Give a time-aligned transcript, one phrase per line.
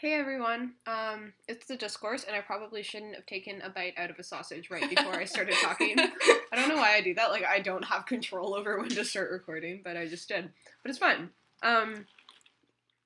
[0.00, 0.74] Hey everyone.
[0.86, 4.22] Um, it's the discourse, and I probably shouldn't have taken a bite out of a
[4.22, 5.98] sausage right before I started talking.
[5.98, 7.30] I don't know why I do that.
[7.30, 10.50] Like I don't have control over when to start recording, but I just did.
[10.84, 11.30] But it's fun.
[11.64, 12.06] Um,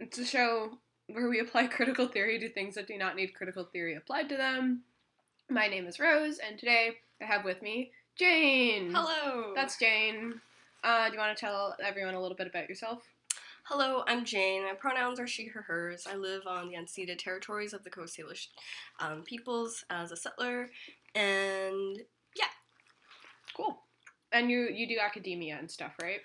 [0.01, 0.73] it's a show
[1.07, 4.37] where we apply critical theory to things that do not need critical theory applied to
[4.37, 4.83] them.
[5.49, 8.93] My name is Rose, and today I have with me Jane.
[8.95, 9.55] Hello.
[9.55, 10.43] That's Jane.
[10.85, 13.03] Uh, do you want to tell everyone a little bit about yourself?
[13.75, 14.65] Hello, I'm Jane.
[14.65, 16.07] My pronouns are she, her, hers.
[16.07, 18.49] I live on the unceded territories of the Coast Salish
[19.01, 20.69] um, peoples as a settler,
[21.15, 21.97] and
[22.37, 22.53] yeah.
[23.57, 23.79] Cool.
[24.31, 26.21] And you you do academia and stuff, right?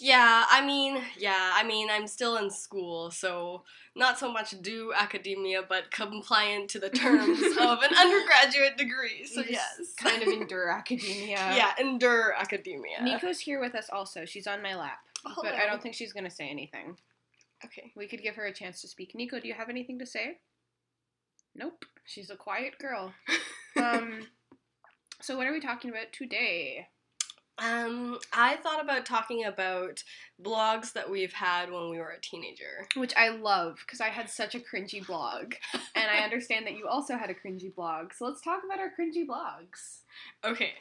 [0.00, 3.64] yeah, I mean, yeah, I mean, I'm still in school, so
[3.96, 9.26] not so much do academia, but compliant to the terms of an undergraduate degree.
[9.26, 11.36] So yes, kind of endure academia.
[11.56, 13.02] yeah, endure academia.
[13.02, 14.24] Nico's here with us also.
[14.24, 14.98] She's on my lap.
[15.26, 16.96] Oh, But I don't think she's going to say anything.
[17.64, 17.92] Okay.
[17.96, 19.14] We could give her a chance to speak.
[19.14, 20.38] Nico, do you have anything to say?
[21.54, 21.84] Nope.
[22.04, 23.12] She's a quiet girl.
[23.76, 24.26] Um,
[25.20, 26.88] so, what are we talking about today?
[27.58, 30.02] Um, I thought about talking about
[30.42, 32.88] blogs that we've had when we were a teenager.
[32.96, 35.54] Which I love because I had such a cringy blog.
[35.94, 38.12] And I understand that you also had a cringy blog.
[38.14, 40.00] So, let's talk about our cringy blogs.
[40.44, 40.72] Okay,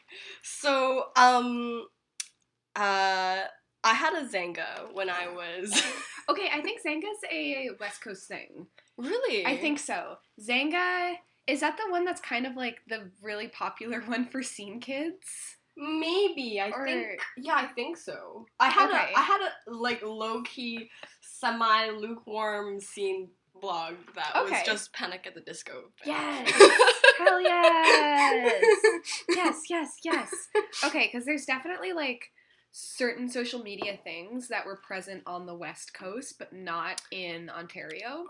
[0.42, 1.86] so um,
[2.76, 3.42] uh,
[3.88, 5.72] I had a Xanga when I was
[6.30, 8.68] Okay, I think Xanga's a West Coast thing.
[8.98, 9.46] really.
[9.46, 10.18] I think so.
[10.42, 11.14] Xanga,
[11.48, 15.56] is that the one that's kind of like the really popular one for scene kids?
[15.80, 16.60] maybe.
[16.60, 18.48] I Or- think yeah, I think so.
[18.60, 19.14] I had Okay.
[19.14, 20.90] a I had a like low key,
[21.22, 23.30] semi lukewarm scene
[23.62, 24.52] blog that Okay.
[24.58, 25.92] was just Panic at the Disco.
[26.04, 26.50] Yes.
[27.20, 28.64] Hell yes!
[29.30, 30.30] yes, yes, yes.
[30.86, 32.32] Okay, because there's definitely like
[32.72, 38.26] certain social media things that were present on the West Coast, but not in Ontario.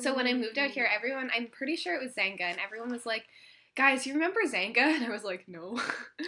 [0.00, 0.94] So when I moved out here, oh.
[0.94, 3.24] everyone, I'm pretty sure it was Xanga, and everyone was like,
[3.76, 4.78] guys, you remember Xanga?
[4.78, 5.80] And I was like, no,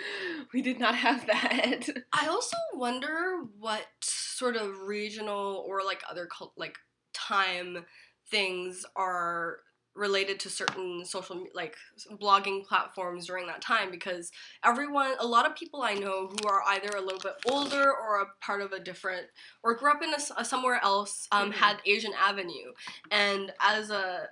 [0.54, 1.88] we did not have that.
[2.12, 6.76] I also wonder what sort of regional or like other cult like
[7.12, 7.84] time
[8.30, 9.58] things are
[9.94, 11.76] related to certain social like
[12.20, 14.30] blogging platforms during that time because
[14.64, 18.20] everyone a lot of people I know who are either a little bit older or
[18.22, 19.26] a part of a different
[19.62, 21.54] or grew up in a somewhere else um, Mhm.
[21.56, 22.72] had Asian Avenue
[23.10, 24.28] and as a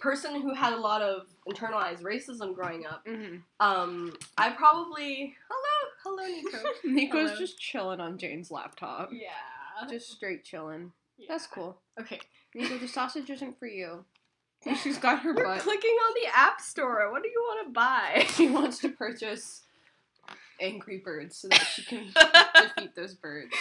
[0.00, 5.90] person who had a lot of internalized racism growing up hmm um, I probably hello
[6.04, 7.38] hello Nico Nico's Hello.
[7.40, 9.10] just chilling on Jane's laptop.
[9.12, 9.88] Yeah.
[9.90, 10.92] Just straight chilling.
[11.28, 11.80] That's cool.
[12.00, 12.20] Okay.
[12.54, 14.04] Nico, the sausage isn't for you.
[14.82, 15.60] She's got her You're butt.
[15.60, 17.10] clicking on the App Store.
[17.12, 18.26] What do you want to buy?
[18.34, 19.62] She wants to purchase
[20.60, 22.06] angry birds so that she can
[22.54, 23.52] defeat those birds.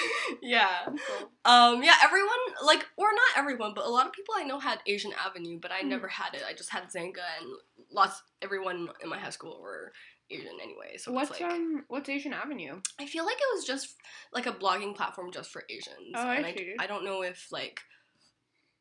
[0.41, 0.85] yeah.
[0.85, 1.29] Cool.
[1.45, 1.83] Um.
[1.83, 1.95] Yeah.
[2.03, 2.29] Everyone,
[2.63, 5.71] like, or not everyone, but a lot of people I know had Asian Avenue, but
[5.71, 5.89] I Hmm.
[5.89, 6.43] never had it.
[6.47, 7.49] I just had Xanga, and
[7.91, 8.21] lots.
[8.41, 9.91] Everyone in my high school were
[10.29, 10.97] Asian anyway.
[10.97, 12.79] So What's like, um what's Asian Avenue?
[12.99, 13.95] I feel like it was just
[14.31, 16.13] like a blogging platform just for Asians.
[16.15, 16.75] Oh, I see.
[16.79, 17.81] I, don't know if like.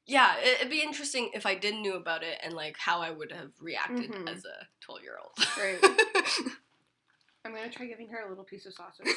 [0.07, 3.11] Yeah, it, it'd be interesting if I didn't knew about it and like how I
[3.11, 4.29] would have reacted Mhm.
[4.29, 5.33] as a twelve year old.
[5.59, 5.79] Right.
[7.45, 9.09] I'm gonna try giving her a little piece of sausage.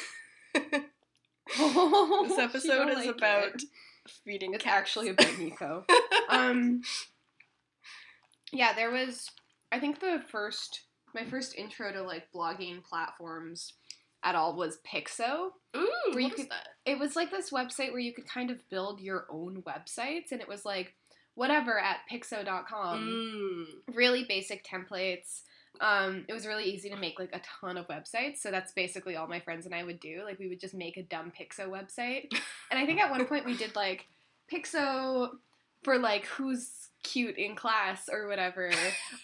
[1.48, 3.60] This episode is about
[4.24, 4.76] feeding It's cats.
[4.76, 5.84] actually about Nico.
[6.28, 6.82] um
[8.52, 9.30] yeah there was
[9.70, 10.82] i think the first
[11.14, 13.74] my first intro to like blogging platforms
[14.26, 15.50] at all was Piczo.
[15.76, 16.68] Ooh, where you what is could- that?
[16.84, 20.40] it was like this website where you could kind of build your own websites and
[20.40, 20.94] it was like
[21.34, 22.98] whatever at piczo.com
[23.88, 23.94] Mm.
[23.94, 25.42] really basic templates.
[25.80, 29.16] Um, it was really easy to make like a ton of websites so that's basically
[29.16, 30.22] all my friends and i would do.
[30.24, 32.32] Like we would just make a dumb Piczo website.
[32.70, 34.06] And i think at one point we did like
[34.52, 35.30] Piczo
[35.84, 38.70] for like who's cute in class or whatever.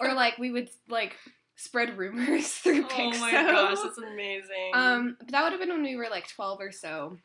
[0.01, 1.17] Or like we would like
[1.63, 4.73] spread rumors through Piczo Oh my gosh, that's amazing.
[4.75, 7.19] um, but that would have been when we were like 12 or so.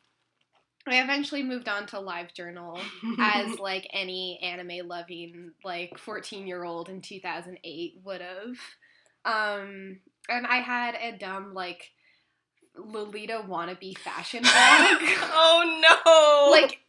[0.87, 2.79] I eventually moved on to LiveJournal
[3.19, 8.57] as like any anime loving like 14 year old in 2008 would have.
[9.25, 9.99] Um,
[10.29, 11.91] and I had a dumb like
[12.77, 14.53] Lolita wannabe fashion blog.
[14.53, 16.51] oh no!
[16.51, 16.79] like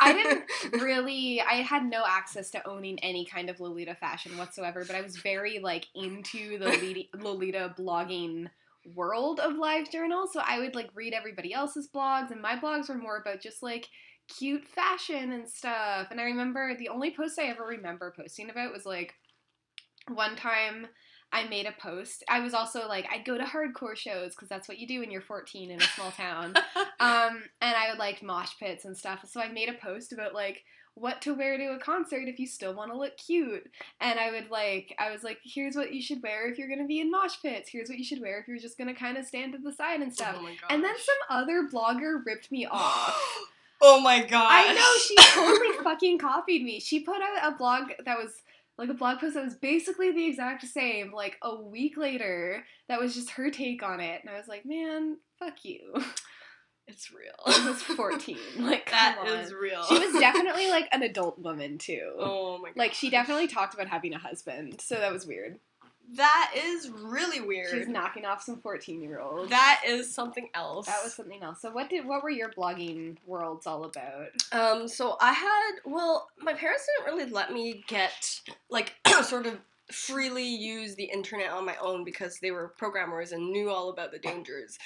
[0.00, 4.84] I didn't really I had no access to owning any kind of Lolita fashion whatsoever,
[4.84, 8.48] but I was very like into the Lolita, blogging
[8.94, 12.88] world of live LiveJournal, so I would like read everybody else's blogs and my blogs
[12.88, 13.88] were more about just like
[14.28, 16.08] cute fashion and stuff.
[16.10, 19.14] And I remember the only post I ever remember posting about was like
[20.08, 20.86] one time
[21.32, 22.22] I made a post.
[22.28, 25.10] I was also like, I'd go to hardcore shows because that's what you do when
[25.10, 26.54] you're 14 in a small town.
[27.00, 29.24] Um, and I would like mosh pits and stuff.
[29.28, 32.46] So I made a post about like what to wear to a concert if you
[32.46, 33.68] still want to look cute.
[34.00, 36.86] And I would like, I was like, here's what you should wear if you're gonna
[36.86, 37.68] be in mosh pits.
[37.68, 40.00] Here's what you should wear if you're just gonna kind of stand to the side
[40.00, 40.36] and stuff.
[40.38, 43.20] Oh and then some other blogger ripped me off.
[43.82, 44.48] oh my god.
[44.48, 46.78] I know she totally fucking copied me.
[46.78, 48.42] She put out a blog that was
[48.78, 53.00] like a blog post that was basically the exact same, like a week later, that
[53.00, 54.20] was just her take on it.
[54.22, 55.94] And I was like, man, fuck you.
[56.86, 57.32] It's real.
[57.46, 58.36] I was 14.
[58.58, 59.26] Like, That on.
[59.28, 59.82] is real.
[59.84, 62.12] She was definitely like an adult woman too.
[62.18, 62.76] Oh my god.
[62.76, 65.58] Like she definitely talked about having a husband, so that was weird.
[66.12, 67.70] That is really weird.
[67.70, 69.50] She's knocking off some 14 year olds.
[69.50, 70.86] That is something else.
[70.86, 71.60] That was something else.
[71.62, 74.28] So what did what were your blogging worlds all about?
[74.52, 78.40] Um, so I had, well, my parents didn't really let me get,
[78.70, 79.58] like, sort of
[79.92, 84.12] freely use the internet on my own because they were programmers and knew all about
[84.12, 84.78] the dangers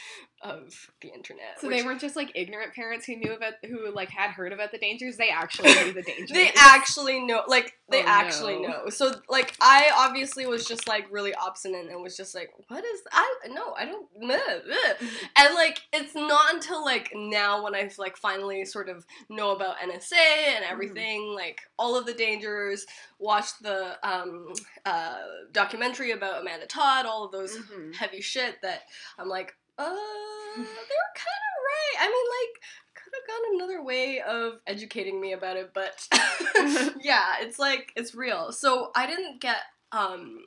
[0.43, 1.61] of the internet.
[1.61, 4.53] So which- they weren't just like ignorant parents who knew about who like had heard
[4.53, 5.17] about the dangers.
[5.17, 6.31] They actually knew the dangers.
[6.32, 8.69] They actually know, like, they Oh, actually no.
[8.69, 8.88] know.
[8.90, 13.00] So, like, I obviously was just, like, really obstinate and was just like, what is,
[13.12, 14.37] I, no, I don't, meh,
[14.67, 14.94] meh.
[15.38, 19.76] And like it's not until like now when I've like finally sort of know about
[19.79, 20.14] NSA
[20.56, 22.85] and everything, like all of the dangers,
[23.19, 24.52] watched the um
[24.84, 25.19] uh
[25.52, 27.94] documentary about Amanda Todd, all of those Mhm.
[27.94, 28.82] heavy shit that
[29.19, 29.84] I'm like, uh
[30.56, 31.96] they're kinda right.
[32.00, 32.62] I mean like
[33.08, 36.06] could have gone another way of educating me about it, but
[37.02, 38.52] yeah, it's like it's real.
[38.52, 39.58] So I didn't get
[39.93, 40.40] um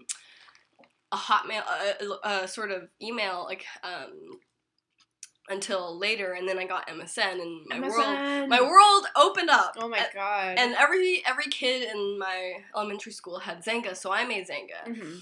[1.11, 1.63] a hotmail
[2.23, 4.39] a, a, sort of email like um
[5.49, 9.73] until later and then I got MSN and my world my world opened up.
[9.77, 10.57] Oh my and, god.
[10.57, 14.87] and every every kid in my elementary school had Xanga, so I made Xanga.
[14.87, 15.21] Mhm.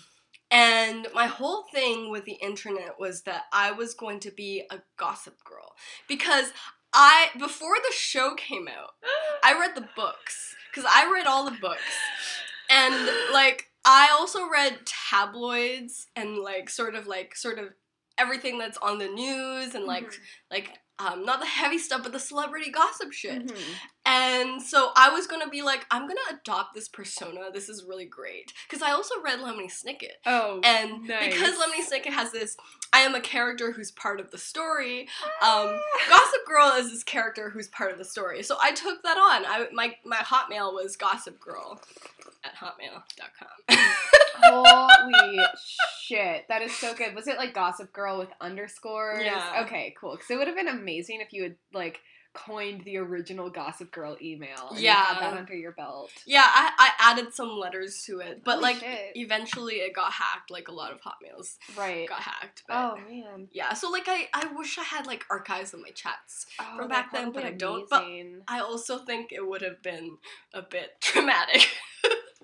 [0.51, 4.79] And my whole thing with the internet was that I was going to be a
[4.97, 5.75] gossip girl
[6.07, 6.51] because
[6.93, 8.91] I before the show came out,
[9.43, 11.81] I read the books because I read all the books,
[12.69, 12.93] and
[13.33, 17.69] like I also read tabloids and like sort of like sort of
[18.17, 20.19] everything that's on the news and like Mhm.
[20.51, 23.45] like um, not the heavy stuff but the celebrity gossip shit.
[23.47, 23.63] Mhm.
[24.05, 27.51] And so I was gonna be like, I'm gonna adopt this persona.
[27.53, 30.13] This is really great because I also read Lemony Snicket.
[30.25, 31.33] Oh, And nice.
[31.33, 32.57] because Lemony Snicket has this,
[32.91, 35.07] I am a character who's part of the story.
[35.41, 35.67] Ah.
[35.69, 35.79] Um,
[36.09, 38.41] Gossip Girl is this character who's part of the story.
[38.41, 39.45] So I took that on.
[39.45, 41.79] I my my Hotmail was Gossip Girl
[42.43, 43.77] at hotmail.com.
[44.41, 45.39] Holy
[46.01, 46.45] shit.
[46.47, 47.13] That is so good.
[47.15, 49.23] Was it like Gossip Girl with underscores?
[49.23, 49.63] Yeah.
[49.65, 50.11] Okay, cool.
[50.11, 51.99] Because it would have been amazing if you had like
[52.33, 54.69] coined the original Gossip Girl email.
[54.69, 55.03] And you Yeah.
[55.03, 56.11] had that under your belt.
[56.25, 59.11] yeah, I, I added some letters to it, but Holy like shit.
[59.15, 60.51] eventually it got hacked.
[60.51, 62.07] Like a lot of Hotmails Right.
[62.07, 62.63] got hacked.
[62.69, 63.47] Oh man.
[63.51, 66.45] yeah, so like I I wish I had like archives of my chats.
[66.59, 68.03] Oh, From back then, but I don't, but-
[68.47, 70.17] I also think it would have been
[70.53, 71.67] a bit traumatic.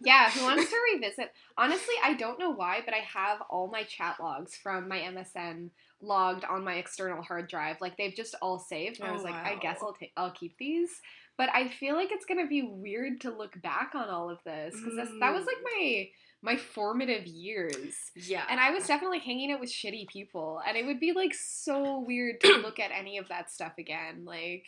[0.02, 1.32] Yeah, who wants to revisit?
[1.58, 5.70] Honestly, I don't know why, but I have all my chat logs from my MSN
[6.02, 7.78] logged on my external hard drive.
[7.82, 9.80] Like they've just all saved, and I Oh, was like, I guess.
[9.82, 10.90] I'll take, I'll keep these.
[11.38, 14.74] But I feel like it's gonna be weird to look back on all of this
[14.76, 16.08] because that was like my
[16.42, 17.96] my formative years.
[18.16, 18.46] yeah.
[18.50, 22.00] And I was definitely hanging out with shitty people, and it would be like so
[22.00, 24.24] weird to look at any of that stuff again.
[24.26, 24.66] Like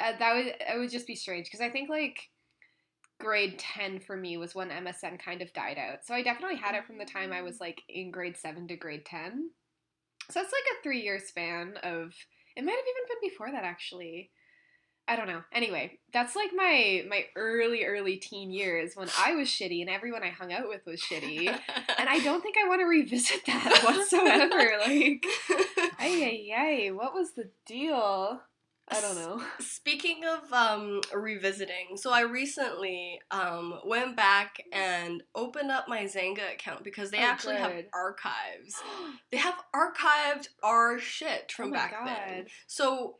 [0.00, 2.18] uh, that would it would just be strange because I think like
[3.20, 6.06] grade 10 for me was when MSN kind of died out.
[6.06, 8.76] So I definitely had it from the time I was like in grade 7 to
[8.76, 9.50] grade 10.
[10.30, 12.14] So that's like a 3 year span of
[12.56, 14.30] it might have even been before that actually.
[15.08, 15.42] I don't know.
[15.52, 20.22] Anyway, that's like my my early early teen years when I was shitty and everyone
[20.22, 21.48] I hung out with was shitty.
[21.48, 24.78] And I don't think I want to revisit that whatsoever.
[24.78, 25.26] like,
[25.98, 28.40] ay, ay, ay, what was the deal?
[28.92, 29.42] I don't know.
[29.60, 36.52] Speaking of um, revisiting, so I recently um, went back and opened up my Xanga
[36.52, 38.74] account because they Oh, actually have archives.
[39.30, 42.06] They have archived our shit from Oh back God.
[42.08, 42.46] then.
[42.66, 43.16] So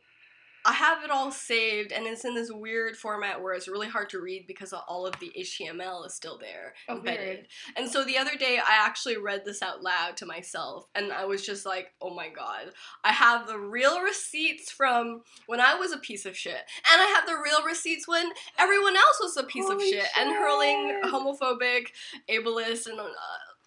[0.65, 4.09] I have it all saved, and it's in this weird format where it's really hard
[4.09, 7.19] to read because all of the HTML is still there Oh, embedded.
[7.27, 7.47] weird.
[7.75, 11.25] And so the other day, I actually read this out loud to myself, and I
[11.25, 12.71] was just like, "Oh my god!"
[13.03, 16.53] I have the real receipts from when I was a piece of shit,
[16.91, 20.07] and I have the real receipts when everyone else was a piece of Holy shit
[20.17, 21.87] and hurling homophobic,
[22.29, 23.07] ableist, and uh,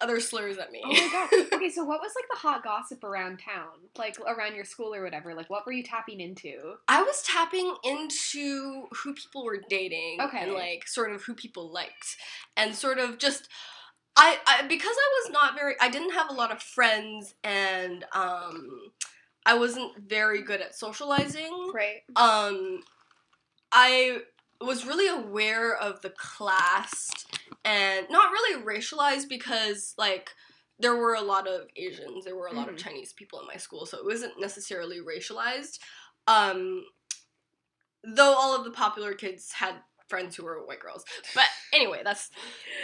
[0.01, 0.81] other slurs at me.
[0.83, 1.47] Oh my god.
[1.53, 3.69] Okay, so what was like the hot gossip around town?
[3.97, 5.33] Like around your school or whatever?
[5.33, 6.75] Like what were you tapping into?
[6.87, 10.39] I was tapping into who people were dating Okay.
[10.43, 12.17] and like sort of who people liked
[12.57, 13.47] and sort of just
[14.17, 18.03] I, I because I was not very I didn't have a lot of friends and
[18.13, 18.91] um
[19.45, 21.71] I wasn't very good at socializing.
[21.73, 22.01] Right.
[22.15, 22.81] Um
[23.71, 24.19] I
[24.61, 27.11] was really aware of the class
[27.65, 30.29] and not really racialized because like
[30.79, 32.79] there were a lot of Asians, there were a lot of Mhm.
[32.79, 35.79] Chinese people in my school, so it wasn't necessarily racialized.
[36.27, 36.85] Um,
[38.03, 39.75] though all of the popular kids had
[40.07, 41.03] friends who were white girls.
[41.33, 42.29] But anyway, that's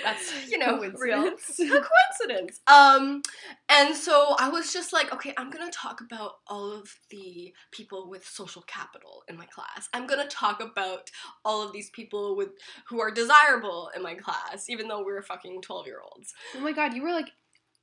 [0.03, 1.59] that's you know real Coincidence.
[1.59, 1.87] a
[2.19, 2.59] coincidence.
[2.67, 3.21] Um,
[3.69, 8.09] and so I was just like, okay, I'm gonna talk about all of the people
[8.09, 9.89] with social capital in my class.
[9.93, 11.09] I'm gonna talk about
[11.45, 12.49] all of these people with
[12.87, 16.33] who are desirable in my class, even though we were fucking twelve year olds.
[16.55, 17.29] Oh my god, you were like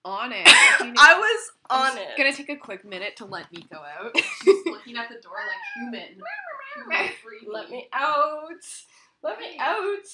[0.05, 0.47] on it.
[0.47, 2.17] Like, you knew- I was I'm on just it.
[2.17, 4.17] Gonna take a quick minute to let Nico out.
[4.45, 6.17] She's looking at the door like human.
[6.77, 7.11] Human.
[7.53, 8.49] Let me out.
[9.23, 9.79] Let me out.
[9.79, 10.05] Out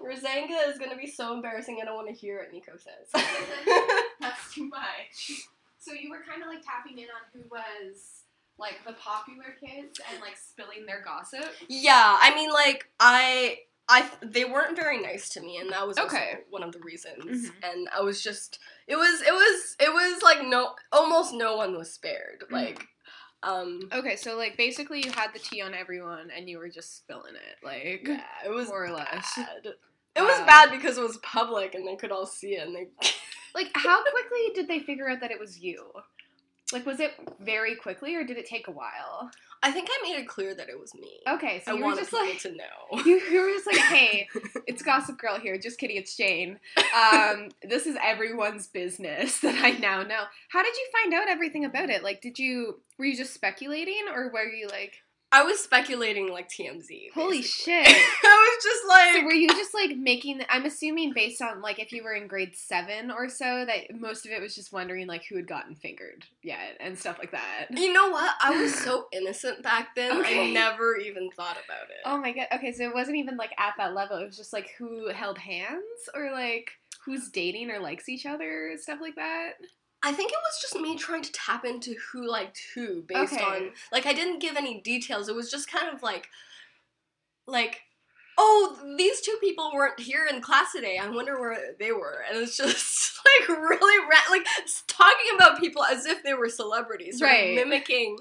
[0.00, 0.06] you.
[0.06, 1.78] Rosanga is gonna be so embarrassing.
[1.80, 3.08] I don't want to hear what Nico says.
[4.20, 5.30] That's too much.
[5.78, 8.22] So you were kind of like tapping in on who was
[8.58, 11.44] like the popular kids and like spilling their gossip.
[11.68, 15.96] yeah, I mean, like I, I, they weren't very nice to me, and that was
[15.98, 16.40] Okay.
[16.50, 17.48] one of the reasons.
[17.48, 17.52] Mhm.
[17.62, 21.76] And I was just, it was, it was, it was like no, almost no one
[21.76, 22.44] was spared.
[22.48, 22.52] Mhm.
[22.52, 22.86] Like,
[23.42, 26.96] um, Okay, so like basically you had the tea on everyone and you were just
[26.98, 29.32] spilling it, like yeah, it was more or less.
[29.36, 29.74] bad.
[30.16, 30.46] It was Wow.
[30.46, 32.88] bad because it was public and they could all see it, and they.
[33.54, 35.90] Like how quickly did they figure out that it was you?
[36.72, 39.30] Like was it very quickly or did it take a while?
[39.62, 41.20] I think I made it clear that it was me.
[41.28, 43.02] Okay, so I you were wanted just people like to know.
[43.04, 44.26] you, you were just like, hey,
[44.66, 45.58] it's Gossip Girl here.
[45.58, 46.58] Just kidding, it's Jane.
[46.90, 50.24] Um, this is everyone's business that I now know.
[50.48, 52.02] How did you find out everything about it?
[52.02, 54.96] Like, did you were you just speculating, or were you like,
[55.32, 57.10] I was speculating like TMZ.
[57.14, 57.86] holy shit?
[57.86, 60.40] I was just like, So were you just like making?
[60.48, 64.26] I'm assuming based on like if you were in grade seven or so that most
[64.26, 67.66] of it was just wondering like who had gotten fingered yet and stuff like that.
[67.70, 68.34] you know what?
[68.42, 70.20] I was so innocent back then.
[70.20, 70.50] Okay.
[70.50, 72.00] I never even thought about it.
[72.04, 72.46] Oh my god.
[72.54, 74.16] Okay, so it wasn't even like at that level.
[74.16, 76.70] It was just like who held hands or like
[77.04, 79.52] who's dating or likes each other, stuff like that.
[80.02, 83.42] I think it was just me trying to tap into who liked who based Okay.
[83.44, 85.28] on like I didn't give any details.
[85.28, 86.28] It was just kind of like
[87.46, 87.80] like
[88.38, 90.96] oh these two people weren't here in class today.
[90.96, 92.24] I wonder where they were.
[92.28, 94.46] And it's just like really ra- like
[94.86, 97.54] talking about people as if they were celebrities, Right.
[97.54, 98.16] mimicking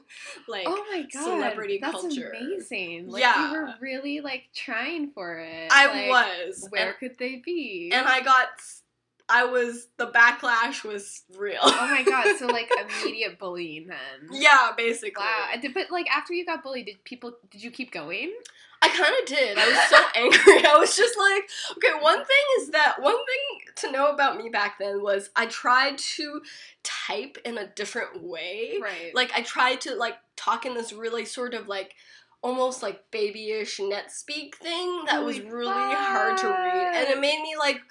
[0.50, 1.24] like Oh my god.
[1.24, 2.32] celebrity that's culture.
[2.38, 3.08] amazing.
[3.10, 3.48] Like Yeah.
[3.52, 5.70] you were really like trying for it.
[5.72, 6.10] I Like,
[6.48, 7.92] was Where and, could they be?
[7.94, 8.48] and I got
[9.30, 11.60] I was the backlash was real.
[11.62, 12.70] oh my god, so like
[13.02, 14.30] immediate bullying then.
[14.32, 15.24] yeah, basically.
[15.24, 15.54] Wow.
[15.74, 18.34] But like after you got bullied, did people did you keep going?
[18.82, 19.58] I kind of did.
[19.58, 20.66] I was so angry.
[20.66, 24.50] I was just like, okay, one thing is that one thing to know about me
[24.50, 26.42] back then was I tried to
[26.84, 28.80] type in a different way.
[28.82, 29.14] Right.
[29.14, 31.94] Like I tried to like talk in this really sort of like
[32.42, 37.10] almost like babyish net speak thing that oh was Holy really hard to read and
[37.10, 37.82] it made me like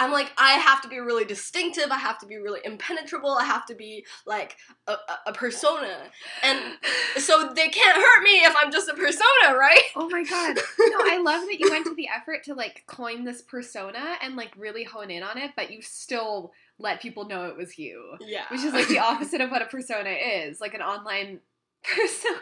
[0.00, 1.90] I'm like I have to be really distinctive.
[1.90, 3.36] I have to be really impenetrable.
[3.38, 5.94] I have to be like a, a, persona,
[6.42, 6.58] and
[7.18, 9.82] so they can't hurt me if I'm just a persona, right?
[9.94, 10.56] Oh my god.
[10.56, 14.36] No, I love that you went to the effort to like coin this persona and
[14.36, 18.16] like really hone in on it, but you still let people know it was you.
[18.20, 18.44] Yeah.
[18.50, 21.40] Which is like the opposite of what a persona is, like an online
[21.84, 22.38] persona.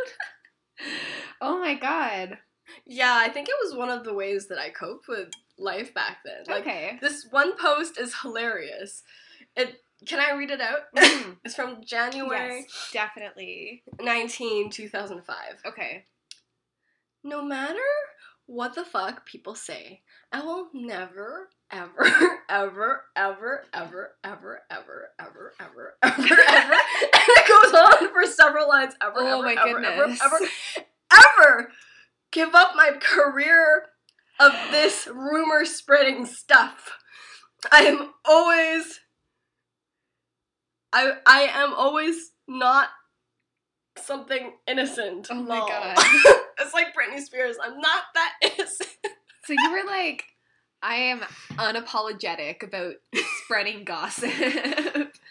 [1.41, 2.39] oh my god.
[2.87, 6.19] yeah, I think it was one of the ways that I coped with life back
[6.25, 6.45] then.
[6.47, 6.99] Like okay.
[7.01, 9.03] this one post is hilarious.
[9.57, 10.81] It can I read it out?
[10.97, 11.37] Mhm.
[11.45, 13.83] it's from January yes, definitely.
[14.01, 15.37] 19, 2005.
[15.67, 16.05] Okay.
[17.25, 17.79] No matter
[18.47, 22.07] what the fuck people say, I will never, ever,
[22.49, 28.69] ever, ever, ever, ever, ever, ever, ever, ever, ever, and it goes on for several
[28.69, 28.95] lines.
[29.03, 30.21] Ever, Oh ever, my ever, ever, goodness.
[30.23, 30.39] ever,
[31.13, 31.73] ever
[32.31, 33.87] give up my career
[34.39, 36.99] of this rumor spreading stuff.
[37.73, 39.01] I am always,
[40.93, 42.89] I, I am always not
[43.97, 45.29] something innocent.
[45.31, 45.69] Oh my lol.
[45.69, 45.97] God.
[46.61, 47.57] it's like Britney Spears.
[47.63, 48.97] I'm not that innocent.
[49.45, 50.25] So you were like,
[50.81, 51.23] I am
[51.57, 52.95] unapologetic about
[53.43, 54.31] spreading gossip.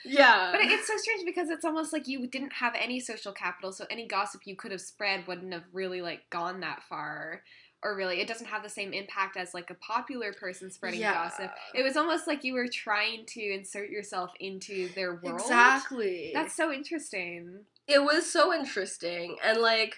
[0.08, 0.52] Yeah.
[0.52, 3.86] But it's so strange because it's almost like you didn't have any social capital, so
[3.90, 7.44] any gossip you could have spread wouldn't have really like gone that far.
[7.84, 11.14] Or really, it doesn't have the same impact as like a popular person spreading Yeah.
[11.14, 11.52] gossip.
[11.76, 15.40] It was almost like you were trying to insert yourself into their world.
[15.42, 16.32] Exactly.
[16.34, 17.66] That's so interesting.
[17.88, 19.96] it was so interesting and like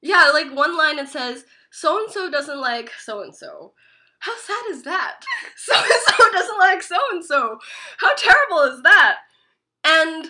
[0.00, 3.72] yeah like one line it says so and so doesn't like so and so
[4.20, 5.16] how sad is that
[5.56, 7.58] so and so doesn't like so and so
[7.98, 9.16] how terrible is that
[9.82, 10.28] and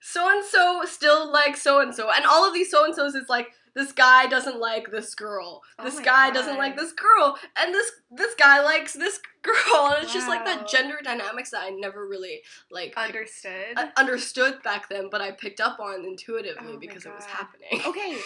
[0.00, 3.14] so and so still likes so and so and all of these so and so's
[3.14, 5.62] is like this guy doesn't like this girl.
[5.78, 9.54] Oh This my guy doesn't like this girl, and this this guy likes this girl,
[9.94, 13.76] and it's just like that gender dynamics that I never really like Understood.
[13.96, 17.80] understood back then, but I picked up on intuitively Oh because it was happening.
[17.86, 18.16] okay,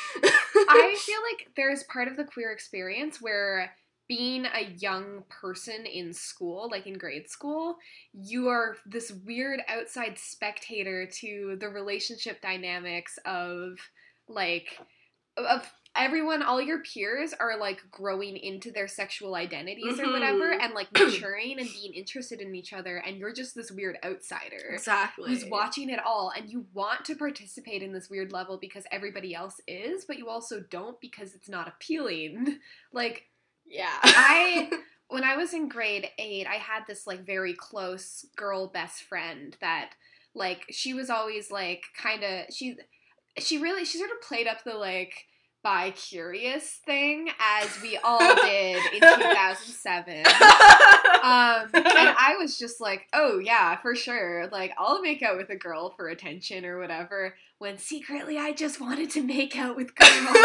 [0.68, 3.72] I feel like there's part of the queer experience where
[4.08, 7.76] being a young person in school, like in grade school,
[8.12, 13.78] you are this weird outside spectator to the relationship dynamics of
[14.28, 14.78] like
[15.36, 20.60] of everyone all your peers are like growing into their sexual identities or whatever Mhm.
[20.60, 24.58] and like maturing and being interested in each other and you're just this weird outsider
[24.74, 25.30] exactly.
[25.30, 29.34] who's watching it all and you want to participate in this weird level because everybody
[29.34, 32.58] else is but you also don't because it's not appealing
[32.92, 33.24] like
[33.64, 33.88] Yeah.
[34.02, 34.70] I
[35.08, 39.56] when I was in grade 8 I had this like very close girl best friend
[39.62, 39.92] that
[40.34, 42.76] like she was always like kind of she
[43.38, 45.26] she really she sort of played up the like
[45.62, 50.24] bi curious thing as we all did in 2007
[51.26, 54.48] um, and I was just like, oh yeah, for sure.
[54.52, 57.34] Like, I'll make out with a girl for attention or whatever.
[57.58, 60.36] When secretly, I just wanted to make out with girls.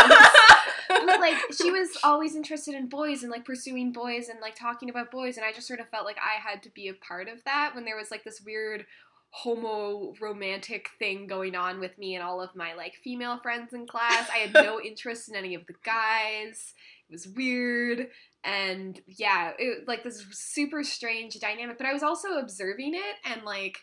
[0.88, 4.90] but like, she was always interested in boys and like pursuing boys and like talking
[4.90, 7.28] about boys, and I just sort of felt like I had to be a part
[7.28, 8.86] of that when there was like this weird
[9.32, 13.88] homo romantic thing going on with me and all of my like female friends in
[13.88, 14.30] class.
[14.30, 16.74] I had no interest in any of the guys.
[17.10, 18.10] It was weird
[18.44, 21.78] and yeah, it like this super strange dynamic.
[21.78, 23.78] But I was also observing it and like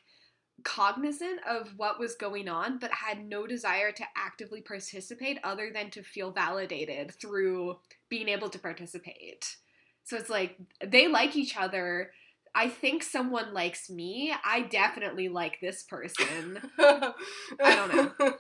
[0.65, 5.91] cognizant of what was going on, but had no desire to actively participate other than
[5.91, 7.79] to feel validated through
[8.09, 9.57] being able to participate.
[10.05, 12.11] So it's like they like each other.
[12.55, 14.33] I think someone likes me.
[14.45, 16.61] I definitely like this person.
[16.79, 17.13] I
[17.61, 18.35] don't know.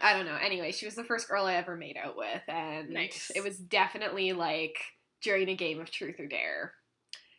[0.00, 0.38] I don't know.
[0.42, 3.30] Anyway, she was the first girl I ever made out with, and Nice.
[3.34, 4.76] it was definitely like
[5.22, 6.72] during a game of truth or dare.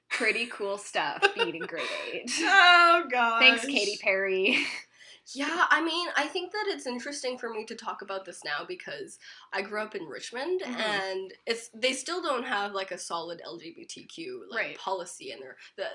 [0.10, 2.32] Pretty cool stuff being in grade eight.
[2.42, 3.40] Oh god.
[3.40, 4.58] Thanks, Katy Perry.
[5.34, 8.66] Yeah, I mean, I think that it's interesting for me to talk about this now
[8.68, 9.20] because
[9.54, 10.80] I grew up in Richmond Mhm.
[10.80, 14.78] and it's they still don't have like a solid LGBTQ like Right.
[14.78, 15.88] policy and they're, the,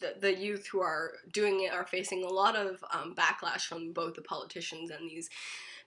[0.00, 3.92] the the youth who are doing it are facing a lot of um, backlash from
[3.92, 5.28] both the politicians and these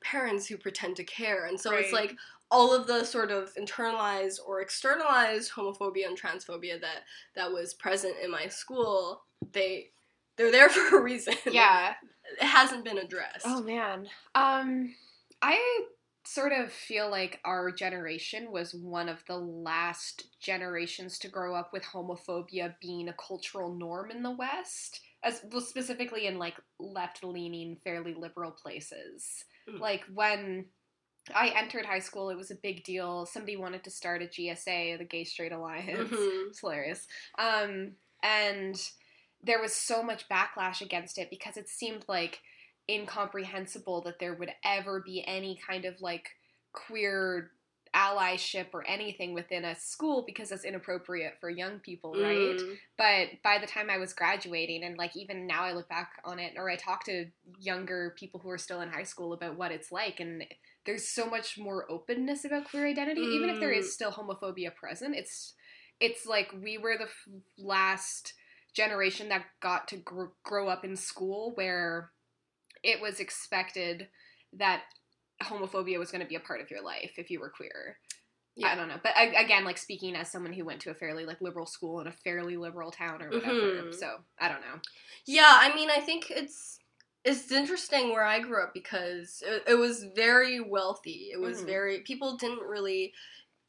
[0.02, 1.46] parents who pretend to care.
[1.46, 2.16] And so it's like
[2.52, 7.04] all of the sort of internalized or externalized homophobia and transphobia that
[7.36, 9.92] that was present in my school, they
[10.36, 11.36] they're there for a reason.
[11.50, 11.96] yeah.
[12.40, 13.46] It hasn't been addressed.
[13.46, 14.08] Oh man.
[14.36, 14.96] Um
[15.42, 15.86] I
[16.26, 21.72] sort of feel like our generation was one of the last generations to grow up
[21.74, 27.78] with homophobia being a cultural norm in the West, as well, specifically in like left-leaning,
[27.84, 29.46] fairly liberal places.
[29.68, 29.80] Mm.
[29.80, 30.66] Like when
[31.34, 33.26] I entered high school, it was a big deal.
[33.26, 36.12] Somebody wanted to start a GSA, the Gay Straight Alliance.
[36.12, 36.50] Mhm.
[36.50, 37.08] It's hilarious.
[37.38, 38.80] Um, and
[39.44, 42.40] there was so much backlash against it because it seemed like
[42.90, 46.30] incomprehensible that there would ever be any kind of like
[46.74, 47.52] queer
[47.96, 52.58] allyship or anything within a school because that's inappropriate for young people, right?
[52.58, 52.78] Mm.
[52.98, 56.38] But by the time I was graduating, and like even now I look back on
[56.40, 57.26] it, or I talk to
[57.60, 60.44] younger people who are still in high school about what it's like, and
[60.86, 63.84] there's so much more openness about queer identity, even if there Mm.
[63.84, 65.16] still homophobia present.
[65.16, 65.56] It's
[66.00, 68.34] it's like we were the f- last
[68.74, 72.12] generation that got to gr- grow up in school where
[72.84, 74.08] it was expected
[74.54, 74.84] that
[75.44, 77.98] homophobia was going to be a part of your life if you were queer.
[78.56, 78.68] Yeah.
[78.70, 81.26] I don't know, but I, again, like speaking as someone who went to a fairly
[81.26, 83.96] like liberal school in a fairly liberal town or whatever, Mhm.
[83.96, 84.82] so I don't know.
[85.26, 86.80] Yeah, I mean, I think it's
[87.24, 91.30] it's interesting where I grew up because it, it was very wealthy.
[91.32, 91.66] It was Mhm.
[91.66, 93.14] very people didn't really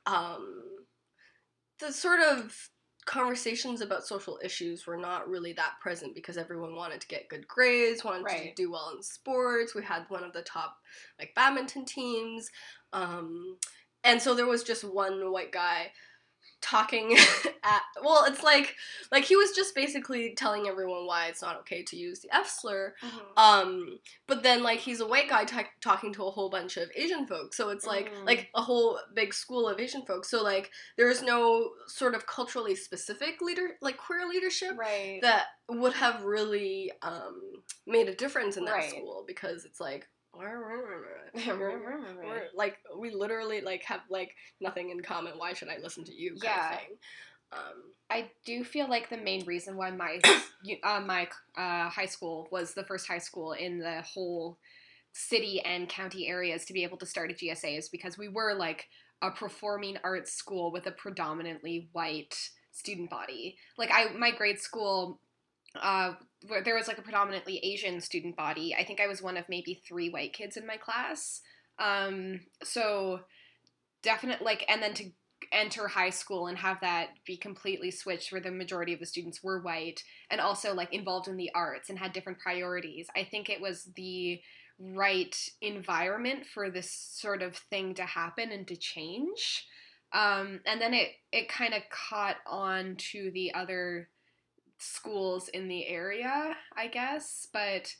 [0.06, 0.86] um
[1.78, 2.70] the sort of
[3.06, 7.46] conversations about social issues were not really that present because everyone wanted to get good
[7.48, 8.54] grades, wanted Right.
[8.54, 9.74] to do well in sports.
[9.74, 10.76] We had one of the top
[11.18, 12.50] like badminton teams.
[12.92, 13.58] Um
[14.04, 15.92] and so there was just one white guy
[16.60, 17.16] talking
[17.64, 18.74] at well it's like
[19.10, 22.48] like he was just basically telling everyone why it's not okay to use the f
[22.48, 22.94] slur
[23.36, 26.90] um but then like he's a white guy ta talking to a whole bunch of
[26.94, 28.26] asian folks so it's like Mm.
[28.26, 32.74] like a whole big school of asian folks so like there's no sort of culturally
[32.74, 35.18] specific leader like queer leadership Right.
[35.22, 37.40] that would have really um
[37.86, 38.90] made a difference in that Right.
[38.90, 40.08] school because it's like
[42.24, 46.12] we're, like we literally like have like nothing in common why should i listen to
[46.14, 46.78] you Yeah.
[47.52, 50.20] um I do feel like the main reason why my
[50.82, 54.58] uh, my uh, high school was the first high school in the whole
[55.12, 58.54] city and county areas to be able to start a GSA is because we were
[58.54, 58.86] like
[59.22, 62.34] a performing arts school with a predominantly white
[62.72, 63.56] student body.
[63.78, 65.20] Like I my grade school
[65.80, 66.14] uh
[66.64, 68.74] there was like a predominantly Asian student body.
[68.78, 71.40] I think I was one of maybe 3 white kids in my class.
[71.78, 73.20] Um so
[74.02, 75.10] definite like and then to
[75.52, 79.42] enter high school and have that be completely switched where the majority of the students
[79.42, 83.08] were white and also like involved in the arts and had different priorities.
[83.16, 84.40] I think it was the
[84.78, 89.66] right environment for this sort of thing to happen and to change.
[90.12, 94.08] Um, and then it it kind of caught on to the other
[94.80, 97.46] schools in the area, I guess.
[97.52, 97.94] But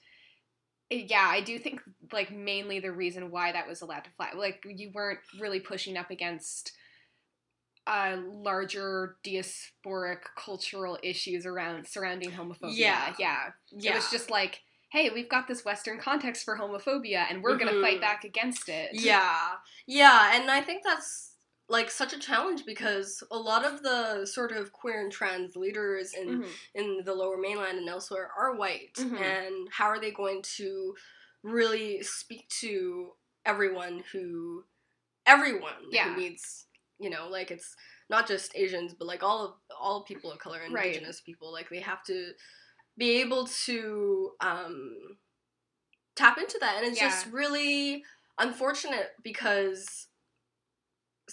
[0.91, 1.81] yeah, I do think
[2.13, 5.97] like mainly the reason why that was allowed to fly, like you weren't really pushing
[5.97, 6.73] up against
[7.87, 12.77] uh, larger diasporic cultural issues around surrounding homophobia.
[12.77, 13.15] Yeah.
[13.19, 13.37] yeah,
[13.71, 13.93] Yeah.
[13.93, 14.61] It was just like,
[14.93, 17.83] hey, we've got this Western context for homophobia, and we're gonna Mhm.
[17.83, 18.91] fight back against it.
[18.93, 19.53] Yeah,
[19.87, 21.30] yeah, and I think that's
[21.71, 26.13] like such a challenge because a lot of the sort of queer and trans leaders
[26.15, 26.55] in Mhm.
[26.75, 29.19] in the Lower Mainland and elsewhere are white, Mhm.
[29.21, 30.97] and how are they going to
[31.43, 34.65] really speak to everyone who
[35.27, 36.13] everyone Yeah.
[36.15, 36.67] who needs
[36.99, 37.75] you know like it's
[38.11, 40.87] not just Asians but like all of all people of color and Right.
[40.87, 42.35] indigenous people like they have to
[42.99, 45.19] be able to um
[46.17, 47.09] tap into that and it's Yeah.
[47.09, 48.05] just really
[48.39, 50.09] unfortunate because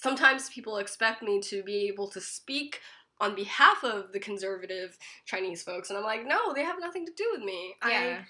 [0.01, 2.79] sometimes people expect me to be able to speak
[3.19, 7.11] on behalf of the conservative Chinese folks, and I'm like, no, they have nothing to
[7.17, 7.75] do with me.
[7.87, 8.19] Yeah.
[8.19, 8.25] I,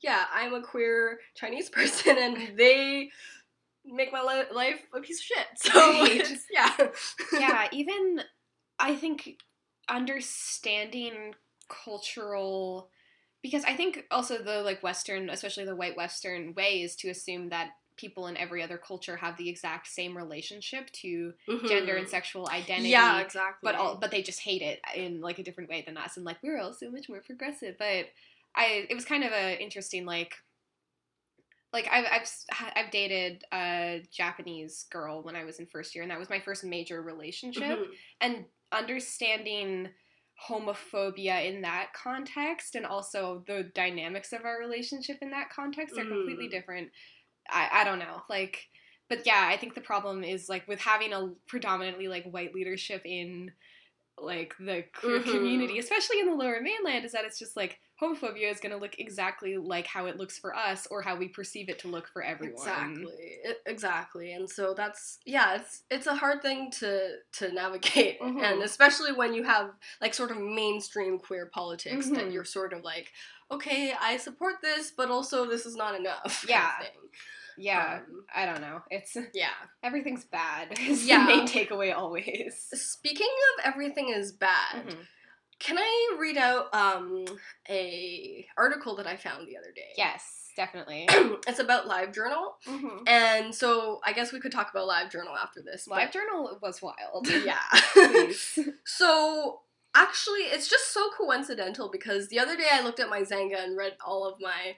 [0.00, 3.10] yeah, I'm a queer Chinese person, and they
[3.84, 5.46] make my li- life a piece of shit.
[5.56, 6.28] So Right.
[6.52, 6.76] yeah,
[7.32, 8.20] yeah, even
[8.78, 9.38] I think
[9.88, 11.34] understanding
[11.68, 12.90] cultural
[13.42, 17.50] because I think also the like Western, especially the white Western way is to assume
[17.50, 21.34] that people in every other culture have the exact same relationship to
[21.68, 22.88] gender and sexual identity.
[22.88, 23.60] Yeah, exactly.
[23.62, 26.24] but all but they just hate it in like a different way than us and
[26.24, 28.06] like we're all so much more progressive but
[28.56, 30.34] i it was kind of a interesting like
[31.72, 36.10] like I've, I've I've dated a Japanese girl when I was in first year, and
[36.10, 37.78] that was my first major relationship.
[37.78, 37.86] Mhm.
[38.22, 39.88] And understanding
[40.48, 46.04] homophobia in that context, and also the dynamics of our relationship in that context, are
[46.06, 46.50] completely Mm.
[46.52, 46.90] different.
[47.48, 48.68] I I don't know, like,
[49.08, 53.02] but yeah, I think the problem is like with having a predominantly like white leadership
[53.04, 53.52] in
[54.20, 55.30] like the queer Mhm.
[55.32, 58.78] community, especially in the lower mainland, is that it's just like homophobia is going to
[58.78, 62.08] look exactly like how it looks for us or how we perceive it to look
[62.08, 62.52] for everyone.
[62.58, 68.20] Exactly, I- exactly, and so that's yeah, it's it's a hard thing to to navigate,
[68.20, 68.42] Mhm.
[68.42, 72.32] and especially when you have like sort of mainstream queer politics that Mhm.
[72.32, 73.12] you're sort of like,
[73.52, 76.44] okay, I support this, but also this is not enough.
[76.78, 76.98] kind of
[77.58, 78.00] Yeah.
[78.06, 78.80] Um, I don't know.
[78.90, 79.50] It's yeah.
[79.82, 80.78] everything's bad.
[80.80, 81.26] Is Yeah.
[81.26, 82.68] the main takeaway always.
[82.72, 83.26] Speaking
[83.58, 85.06] of everything is bad, Mhm.
[85.58, 87.24] can I read out um
[87.68, 89.92] a article that I found the other day?
[89.96, 91.06] Yes, definitely.
[91.48, 93.08] it's about LiveJournal, Mhm.
[93.08, 95.86] and so I guess we could talk about LiveJournal after this.
[95.88, 97.28] Live journal was wild.
[97.44, 97.58] Yeah.
[98.84, 99.62] So
[99.94, 103.76] actually, it's just so coincidental because the other day I looked at my Xanga and
[103.76, 104.76] read all of my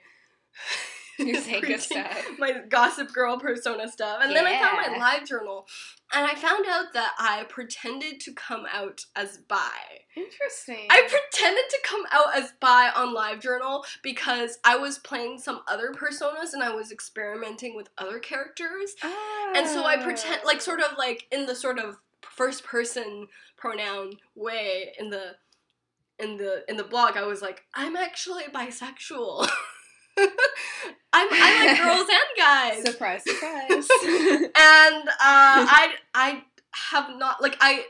[1.19, 2.25] Your freaking- stuff.
[2.39, 5.67] my Gossip Girl persona stuff, and then I found my live journal,
[6.13, 9.57] and I found out that I pretended to come out as bi.
[10.15, 10.87] Interesting.
[10.89, 15.93] I pretended to come out as bi on LiveJournal because I was playing some other
[15.93, 18.95] personas and I was experimenting with other characters.
[19.55, 20.47] And so I pretend, oh.
[20.47, 25.35] like, sort of like in the sort of first person pronoun way in the
[26.19, 29.47] in the in the blog, I was like, I'm actually bisexual.
[30.17, 32.83] I'm I like girls and guys.
[32.83, 33.87] Surprise, surprise.
[34.05, 36.43] and uh, I I
[36.73, 37.85] have not like I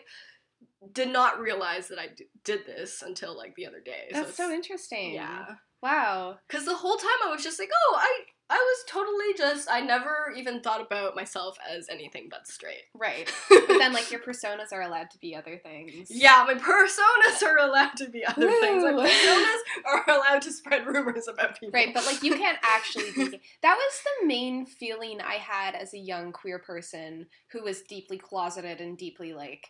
[0.94, 4.10] did not realize that I d- did this until like the other day.
[4.12, 5.14] That's so it's- interesting.
[5.14, 5.46] Yeah,
[5.84, 6.40] Wow.
[6.48, 8.20] because the whole time I was just like, oh, I
[8.52, 12.84] I was totally just I never even thought about myself as anything but straight.
[12.94, 13.32] Right.
[13.50, 16.10] But then, like, your personas are allowed to be other things.
[16.10, 18.84] yeah, my personas are allowed to be other things.
[18.84, 21.72] My personas are allowed to spread rumors about people.
[21.74, 23.40] Right, but like you can't actually be.
[23.62, 28.18] That was the main feeling I had as a young queer person who was deeply
[28.18, 29.68] closeted and deeply like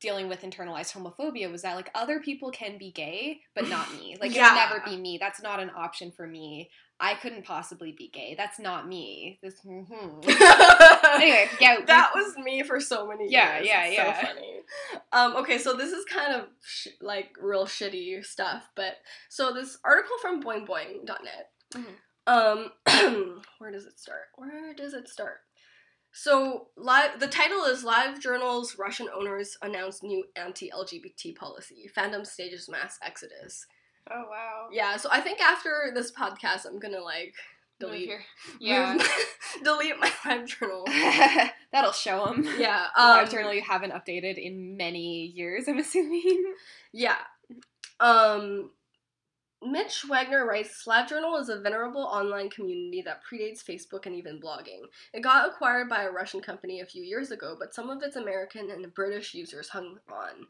[0.00, 4.16] dealing with internalized homophobia was that like other people can be gay, but not me.
[4.20, 4.46] Like Yeah.
[4.46, 5.18] it'll never be me.
[5.18, 6.70] That's not an option for me.
[7.00, 8.34] I couldn't possibly be gay.
[8.36, 9.38] That's not me.
[9.40, 9.54] This.
[9.64, 10.24] mhm.
[11.20, 11.76] anyway, yeah.
[11.86, 13.66] that was me for so many Yeah, years.
[13.68, 14.20] yeah, It's yeah.
[14.20, 14.60] So funny.
[15.12, 18.96] Um, okay, so this is kind of sh- like real shitty stuff, but
[19.28, 21.50] so this article from boingboing.net.
[21.74, 21.94] Mhm.
[22.26, 22.72] Um,
[23.58, 24.22] where does it start?
[24.34, 25.38] Where does it start?
[26.20, 27.20] So, live.
[27.20, 33.64] The title is "Live Journal's Russian Owners Announce New Anti-LGBT Policy: Fandom Stages Mass Exodus."
[34.10, 34.66] Oh wow.
[34.72, 34.96] Yeah.
[34.96, 37.34] So I think after this podcast, I'm gonna like
[37.78, 38.10] delete,
[38.60, 38.94] Yeah.
[38.94, 39.08] move-
[39.62, 40.84] delete my live journal.
[41.72, 42.44] That'll show them.
[42.58, 42.86] Yeah.
[42.96, 46.52] Um, live journal you haven't updated in many years, I'm assuming.
[46.92, 47.18] Yeah.
[48.00, 48.70] Um,
[49.62, 54.82] Mitch Wagner writes LiveJournal is a venerable online community that predates Facebook and even blogging.
[55.12, 58.14] It got acquired by a Russian company a few years ago, but some of its
[58.14, 60.46] American and British users hung on,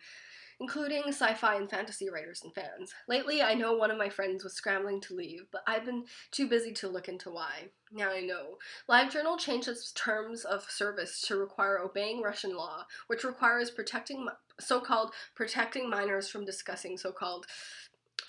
[0.61, 2.93] including sci fi and fantasy writers and fans.
[3.09, 6.47] Lately, I know one of my friends was scrambling to leave, but I've been too
[6.47, 7.71] busy to look into why.
[7.91, 8.59] Now I know.
[8.91, 14.29] LiveJournal changed its terms of service to require obeying Russian law, which requires protecting
[14.61, 17.47] so-called protecting minors from discussing so-called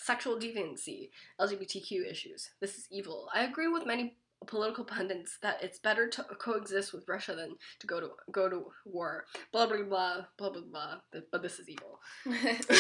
[0.10, 2.50] sexual deviancy, LGBTQ issues.
[2.60, 3.30] This is evil.
[3.32, 4.16] I agree with many
[4.48, 8.72] political pundits that it's better to coexist with Russia than to go to go to
[8.86, 9.26] war.
[9.52, 10.96] Blah blah blah blah blah blah.
[11.32, 12.00] But this is evil.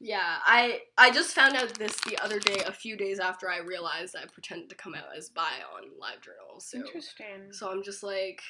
[0.00, 3.60] Yeah, I I just found out this the other day, a few days after I
[3.60, 6.60] realized I pretended to come out as bi on LiveJournal.
[6.60, 7.52] So Interesting.
[7.52, 8.40] so I'm just like,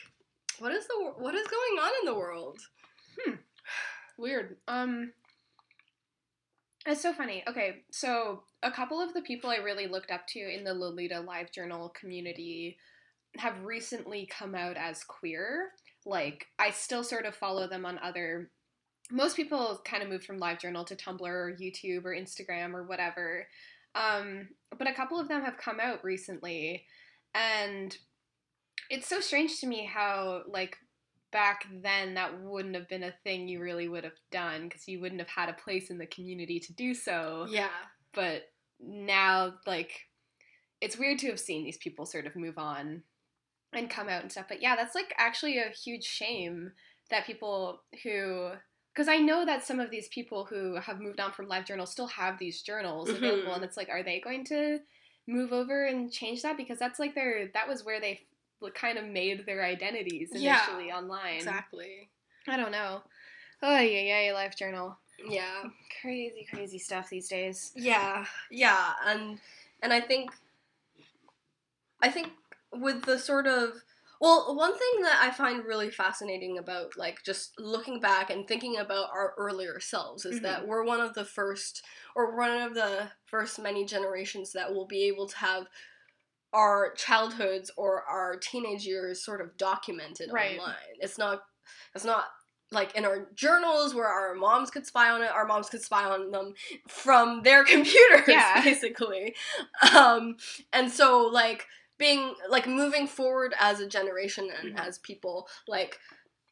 [0.59, 2.59] what is the what is going on in the world?
[3.20, 3.35] Hmm.
[4.18, 4.57] Weird.
[4.66, 5.12] Um
[6.87, 7.42] It's so funny.
[7.49, 11.20] Okay, so a couple of the people I really looked up to in the Lolita
[11.20, 12.77] Live Journal community
[13.38, 15.70] have recently come out as queer.
[16.05, 18.51] Like I still sort of follow them on other
[19.11, 22.85] most people kind of moved from Live Journal to Tumblr or YouTube or Instagram or
[22.85, 23.47] whatever.
[23.94, 26.85] Um, but a couple of them have come out recently
[27.35, 27.97] and
[28.90, 30.77] it's so strange to me how like
[31.35, 35.01] back then that wouldn't have been a thing you really would have done because you
[35.01, 37.47] wouldn't have had a place in the community to do so.
[37.51, 37.68] Yeah,
[38.14, 38.44] but
[38.81, 39.92] now like
[40.81, 43.03] it's weird to have seen these people sort of move on
[43.73, 44.47] and come out and stuff.
[44.49, 46.73] But yeah that's like actually a huge shame
[47.11, 48.51] that people who
[48.94, 51.90] because i know that some of these people who have moved on from live journals
[51.90, 53.57] still have these journals available Mhm.
[53.57, 54.79] and it's like are they going to
[55.27, 56.57] move over and change that?
[56.57, 58.20] Because that's like their that was where they
[58.72, 61.37] kind of made their identities Yeah, initially online.
[61.37, 62.09] exactly.
[62.46, 63.03] i don't know.
[63.62, 64.98] Oh yeah yeah life journal.
[65.29, 65.64] Yeah,
[66.03, 67.72] crazy crazy stuff these days.
[67.74, 69.38] Yeah, yeah, and
[69.83, 70.31] and I think
[72.03, 72.33] I think
[72.72, 73.83] with the sort of
[74.20, 78.79] well, one thing that I find really fascinating about like just looking back and thinking
[78.79, 80.68] about our earlier selves is that mm-hmm.
[80.68, 81.83] we're one of the first
[82.14, 85.66] or one of the first many generations that will be able to have
[86.55, 90.59] our childhoods or our teenage years sort of documented Right.
[90.59, 90.75] online.
[91.01, 91.43] It's not
[91.95, 92.27] it's not
[92.71, 96.05] like in our journals where our moms could spy on it, our moms could spy
[96.05, 96.55] on them
[96.88, 98.62] from their computers, Yeah.
[98.64, 99.35] basically.
[99.95, 100.37] Um,
[100.73, 101.67] and so like
[101.99, 104.81] being like moving forward as a generation and Mhm.
[104.87, 105.99] as people like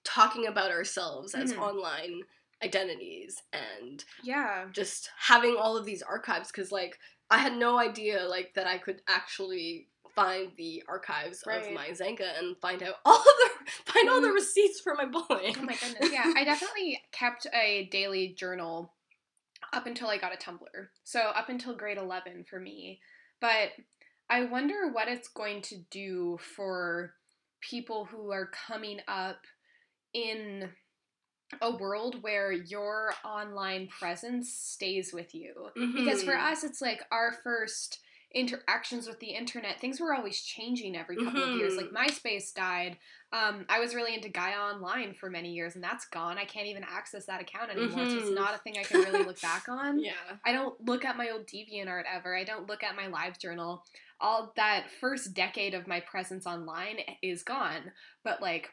[0.05, 1.63] talking about ourselves as Mhm.
[1.63, 2.23] online
[2.63, 6.97] identities and yeah just having all of these archives because like
[7.29, 12.39] i had no idea like that i could actually find the archives of my Xanga
[12.39, 13.51] and find out all the
[13.91, 14.35] find all the Mhm.
[14.35, 15.57] receipts for my bullying.
[15.59, 16.11] Oh my goodness.
[16.13, 18.93] Yeah, I definitely kept a daily journal
[19.73, 20.89] up until I got a Tumblr.
[21.05, 23.01] So up until grade 11 for me.
[23.41, 23.71] But
[24.29, 27.15] I wonder what it's going to do for
[27.61, 29.39] people who are coming up
[30.15, 30.71] in
[31.61, 35.71] a world where your online presence stays with you.
[35.95, 36.51] Because for Mhm.
[36.53, 38.01] us, it's like our first
[38.35, 39.81] interactions with the internet.
[39.81, 41.77] Things were always changing every couple of years.
[41.77, 41.95] Like Mhm.
[42.07, 42.99] MySpace died.
[43.33, 46.39] Um, I was really into Gaia Online for many years, and that's gone.
[46.39, 48.35] I can't even access that account anymore, so it's Mhm.
[48.35, 49.99] not a thing I can really look back on.
[49.99, 50.13] yeah.
[50.45, 52.37] I don't look at my old DeviantArt ever.
[52.37, 53.85] I don't look at my live journal.
[54.21, 57.93] All that first decade of my presence online is gone.
[58.23, 58.71] But like,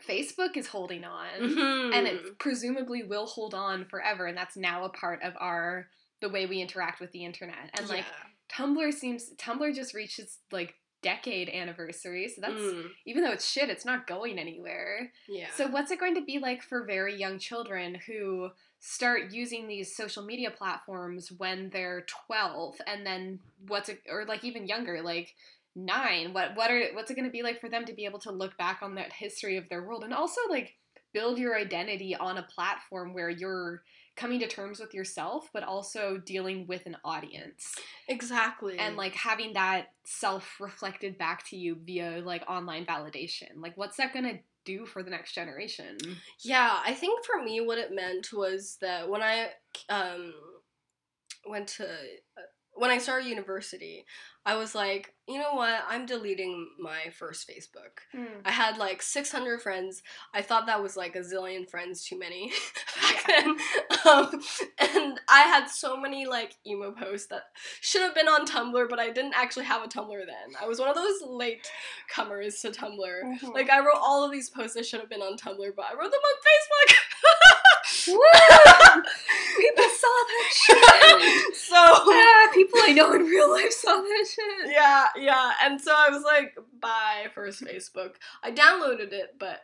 [0.00, 1.92] Facebook is holding on and Mm-hmm.
[2.06, 5.88] it presumably will hold on forever and that's now a part of our
[6.20, 8.04] the way we interact with the internet and like
[8.56, 13.50] tumblr seems tumblr just reached its like decade anniversary so that's Mm, even though it's
[13.50, 15.12] shit it's not going anywhere.
[15.28, 15.48] Yeah.
[15.54, 18.48] so what's it going to be like for very young children who
[18.80, 23.38] start using these social media platforms when they're 12 and then
[23.68, 25.34] what's it or like even younger like
[25.76, 28.20] 9 what what are what's it going to be like for them to be able
[28.20, 30.04] to look back on that history of their world?
[30.04, 30.74] And also like
[31.12, 33.82] build your identity on a platform where you're
[34.16, 37.74] coming to terms with yourself but also dealing with an audience.
[38.08, 38.78] Exactly.
[38.78, 43.56] and like having that self reflected back to you via like online validation.
[43.56, 45.98] Like what's that to do for the next generation?
[46.40, 49.48] Yeah, I think for me, what it meant was that when I
[49.88, 50.32] um,
[51.46, 51.86] went to
[52.76, 54.04] when I started university,
[54.46, 55.82] I was like, you know what?
[55.88, 58.00] I'm deleting my first Facebook.
[58.12, 58.40] Hmm.
[58.44, 60.02] I had like 600 friends.
[60.34, 62.52] I thought that was like a zillion friends too many
[63.00, 63.40] back Yeah.
[63.40, 63.56] then.
[64.04, 64.28] Um,
[64.78, 67.44] and I had so many like emo posts that
[67.80, 70.54] should have been on Tumblr, but I didn't actually have a Tumblr then.
[70.60, 71.66] I was one of those late
[72.14, 72.98] comers to Tumblr.
[73.40, 73.54] Mhm.
[73.54, 75.94] Like I wrote all of these posts that should have been on Tumblr, but I
[75.94, 76.94] wrote them on Facebook.
[78.04, 81.56] People saw that shit.
[81.56, 84.70] so ah, people I know in real life saw that shit.
[84.72, 85.52] yeah, yeah.
[85.62, 88.14] And so I was like, bye, first Facebook.
[88.42, 89.60] I downloaded it, but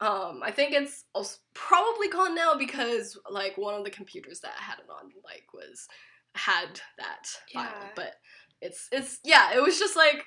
[0.00, 4.52] um, I think it's also probably gone now because like one of the computers that
[4.58, 5.86] I had it on like was
[6.34, 7.64] had that file.
[7.64, 7.88] Yeah.
[7.94, 8.14] But
[8.60, 10.24] it's it's yeah, it was just like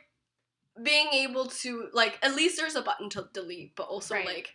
[0.83, 4.25] being able to like at least there's a button to delete, but also Right.
[4.25, 4.49] like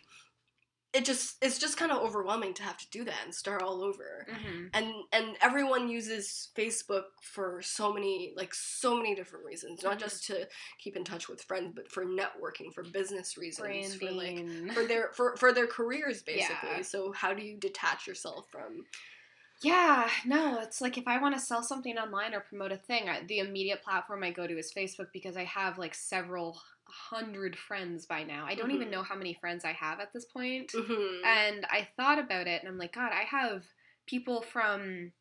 [0.95, 3.83] it just it's just kind of overwhelming to have to do that and start all
[3.83, 4.67] over Mm-hmm.
[4.73, 9.99] and and everyone uses facebook for so many like so many different reasons not Mhm.
[9.99, 10.47] just to
[10.79, 14.37] keep in touch with friends but for networking for business reasons for like
[14.73, 16.81] for their for, for their careers basically Yeah.
[16.81, 18.85] so how do you detach yourself from
[19.61, 23.07] Yeah, no, it's like if I want to sell something online or promote a thing,
[23.09, 27.57] I, the immediate platform I go to is Facebook because I have like several hundred
[27.57, 28.45] friends by now.
[28.45, 28.91] I don't even Mhm.
[28.91, 30.71] know how many friends I have at this point.
[30.71, 31.25] Mhm.
[31.25, 33.65] And I thought about it and I'm like, God, I have
[34.05, 35.13] people from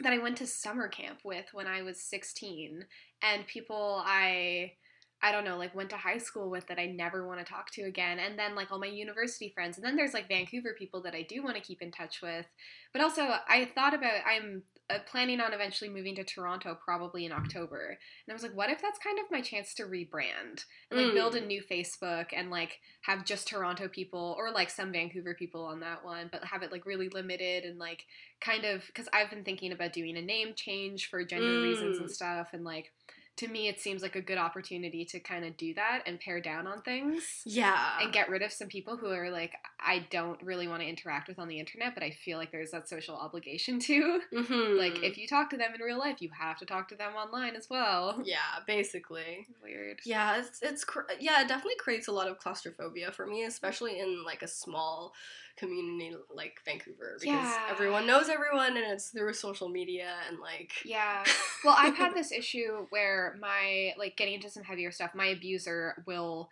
[0.00, 2.88] that I went to summer camp with when I was 16
[3.20, 4.76] and people I
[5.22, 7.70] I don't know, like went to high school with that I never want to talk
[7.72, 11.02] to again and then like all my university friends and then there's like Vancouver people
[11.02, 12.46] that I do want to keep in touch with.
[12.92, 17.32] But also I thought about I'm uh, planning on eventually moving to Toronto probably in
[17.32, 17.88] October.
[17.88, 21.14] And I was like, what if that's kind of my chance to rebrand and like
[21.14, 21.46] build a Mm.
[21.46, 26.04] new Facebook and like have just Toronto people or like some Vancouver people on that
[26.04, 28.04] one, but have it like really limited and like
[28.40, 32.08] kind of because I've been thinking about doing a name change for gender reasons and
[32.08, 32.12] Mm.
[32.12, 32.48] stuff.
[32.52, 32.92] And like
[33.36, 36.40] to me, it seems like a good opportunity to kind of do that and pare
[36.40, 40.40] down on things yeah and get rid of some people who are like I don't
[40.42, 43.16] really want to interact with on the internet, but I feel like there's that social
[43.16, 44.20] obligation to.
[44.32, 44.78] Mhm.
[44.78, 47.14] Like if you talk to them in real life, you have to talk to them
[47.14, 48.20] online as well.
[48.24, 50.00] yeah basically Weird.
[50.04, 53.98] Yeah, it's it's cr- yeah, it definitely creates a lot of claustrophobia for me, especially
[54.00, 55.12] in like a small
[55.56, 57.66] community like Vancouver because Yeah.
[57.68, 61.24] everyone knows everyone and it's through social media and like Yeah.
[61.64, 66.02] Well, I've had this issue where my like getting into some heavier stuff, my abuser
[66.06, 66.48] will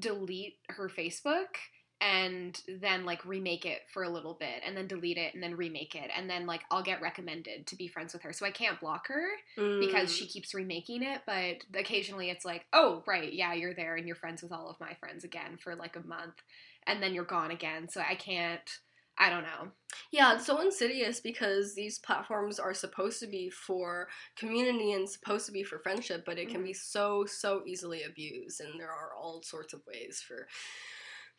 [0.00, 1.56] delete her Facebook
[2.00, 5.54] and then like remake it for a little bit and then delete it and then
[5.56, 8.32] remake it and then like I'll get recommended to be friends with her.
[8.32, 9.26] So I can't block her
[9.78, 10.16] because Mm.
[10.18, 14.16] she keeps remaking it, but occasionally it's like, "Oh, right, yeah, you're there and you're
[14.16, 16.34] friends with all of my friends again for like a month
[16.86, 18.68] and then you're gone again." So I can't
[19.16, 19.70] I don't know.
[20.10, 25.46] Yeah, it's so insidious because these platforms are supposed to be for community and supposed
[25.46, 26.74] to be for friendship, but it can be mm-hmm.
[26.74, 30.48] so so easily abused, and there are all sorts of ways for,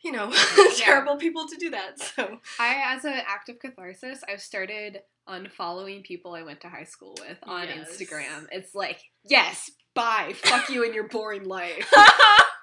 [0.02, 0.32] you know,
[0.76, 2.00] terrible people to do that.
[2.00, 6.84] So I, as an act of catharsis, I've started unfollowing people I went to high
[6.84, 7.90] school with on Yes.
[7.90, 8.46] Instagram.
[8.52, 11.92] It's like, yes, bye, fuck you and your boring life.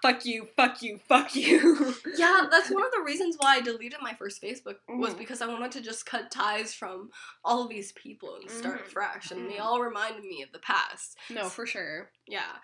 [0.04, 1.96] Fuck you, fuck you, fuck you.
[2.18, 5.18] yeah, that's one of the reasons why I deleted my first Facebook was Mhm.
[5.18, 7.10] because I wanted to just cut ties from
[7.44, 8.92] all of these people and start Mhm.
[8.92, 9.62] fresh, and they Mhm.
[9.62, 11.18] all reminded me of the past.
[11.30, 12.12] no, for sure.
[12.28, 12.58] Yeah.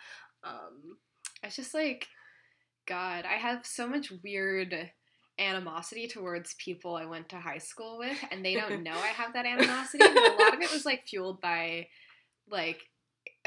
[0.44, 0.98] Um,
[1.42, 2.10] It's just like,
[2.86, 4.92] God, I have so much weird
[5.38, 9.32] animosity towards people I went to high school with, and they don't know I have
[9.34, 9.46] that
[9.86, 10.00] animosity.
[10.00, 11.88] But a lot of it was like fueled by
[12.50, 12.89] like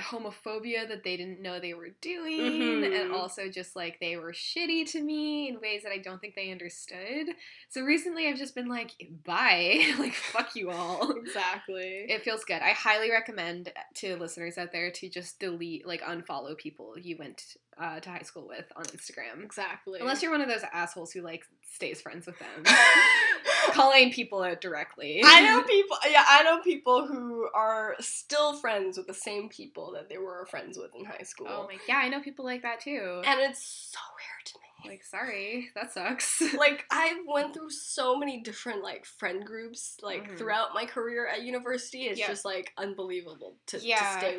[0.01, 3.13] homophobia that they didn't know they were doing, and Mhm.
[3.13, 6.51] also just like they were shitty to me in ways that I don't think they
[6.51, 7.29] understood.
[7.69, 8.93] So recently I've just been like,
[9.25, 11.11] bye, like fuck you all.
[11.13, 12.07] exactly.
[12.09, 12.63] It feels good.
[12.63, 17.57] I highly recommend to listeners out there to just delete, like, unfollow people you went
[17.79, 19.43] uh, to high school with on Instagram.
[19.45, 20.01] exactly.
[20.01, 22.65] Unless you're one of those assholes who, like, stays friends with them.
[23.71, 25.23] Calling people out directly.
[25.25, 25.97] I know people.
[26.11, 30.47] Yeah, I know people who are still friends with the same people that they were
[30.51, 31.47] friends with in high school.
[31.49, 33.23] Oh my, yeah, I know people like that too.
[33.25, 34.91] and it's so weird to me.
[34.91, 36.43] Like, sorry, that sucks.
[36.59, 40.39] like I went through so many different like friend groups like Mhm.
[40.39, 42.07] throughout my career at university.
[42.07, 42.27] It's Yeah.
[42.29, 43.81] just like unbelievable to, to
[44.19, 44.39] stay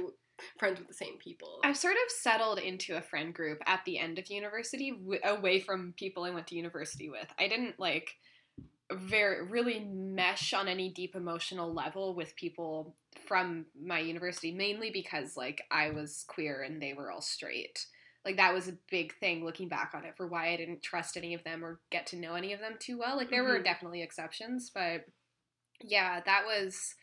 [0.59, 1.59] friends with the same people.
[1.63, 5.61] I've sort of settled into a friend group at the end of university, w- away
[5.61, 7.27] from people I went to university with.
[7.39, 8.15] I didn't like
[8.91, 12.95] very really mesh on any deep emotional level with people
[13.27, 17.85] from my university, mainly because like I was queer and they were all straight.
[18.25, 21.17] Like that was a big thing looking back on it for why I didn't trust
[21.17, 23.17] any of them or get to know any of them too well.
[23.17, 23.63] Like there were Mhm.
[23.65, 25.05] definitely exceptions, but
[25.81, 26.95] yeah, that was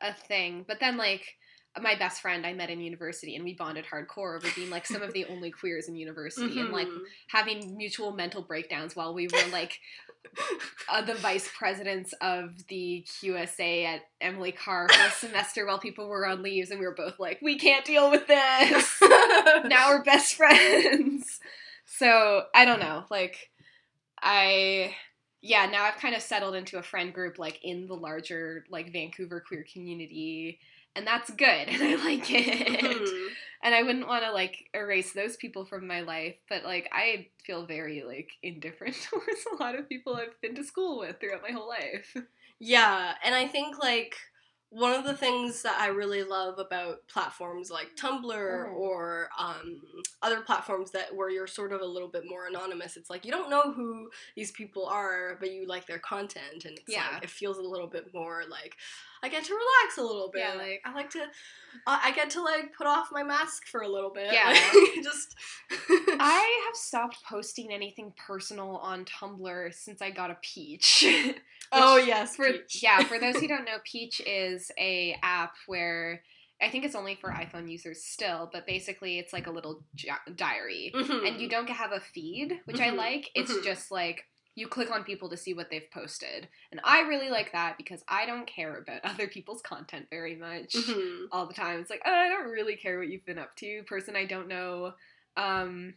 [0.00, 0.64] a thing.
[0.66, 1.36] But then like
[1.80, 5.02] my best friend I met in university, and we bonded hardcore over being like some
[5.02, 7.06] of the only queers in university, and like Mhm.
[7.28, 9.78] having mutual mental breakdowns while we were like
[10.90, 16.08] uh, the vice presidents of the QSA at Emily Carr for a semester while people
[16.08, 18.98] were on leaves, and we were both like, we can't deal with this.
[19.64, 21.40] now we're best friends.
[21.86, 23.50] So I don't know, like
[24.22, 24.94] I
[25.40, 28.92] yeah, now I've kind of settled into a friend group like in the larger like
[28.92, 30.60] Vancouver queer community
[30.94, 32.80] and that's good and I like it.
[32.80, 33.28] Mhm.
[33.62, 37.28] And I wouldn't want to like erase those people from my life, but like I
[37.44, 41.42] feel very like indifferent towards a lot of people I've been to school with throughout
[41.42, 42.16] my whole life.
[42.64, 44.14] Yeah, and I think like
[44.74, 48.72] one of the things that I really love about platforms like Tumblr Mm.
[48.74, 49.82] or um,
[50.22, 53.30] other platforms that where you're sort of a little bit more anonymous, it's like you
[53.30, 57.06] don't know who these people are, but you like their content, and it's Yeah.
[57.14, 58.76] like it feels a little bit more like
[59.24, 60.42] I get to relax a little bit.
[60.42, 60.54] Yeah.
[60.60, 61.20] Like I like to,
[61.86, 64.32] uh, I get to like put off my mask for a little bit.
[64.32, 64.48] Yeah.
[64.48, 65.36] like, just.
[66.18, 71.04] I have stopped posting anything personal on Tumblr since I got a Peach.
[71.72, 72.82] oh yes, for Peach.
[72.82, 76.22] yeah, for those who don't know, Peach is a app where
[76.60, 79.84] I think it's only for iPhone users still, but basically it's like a little
[80.36, 81.26] diary, Mhm.
[81.28, 82.96] and you don't have a feed, which I Mhm.
[82.96, 83.30] like.
[83.34, 83.64] It's Mhm.
[83.64, 87.52] just like you click on people to see what they've posted, and I really like
[87.52, 91.28] that because I don't care about other people's content very much Mhm.
[91.32, 91.80] all the time.
[91.80, 94.48] It's like, oh, I don't really care what you've been up to, person I don't
[94.48, 94.94] know.
[95.36, 95.94] Um,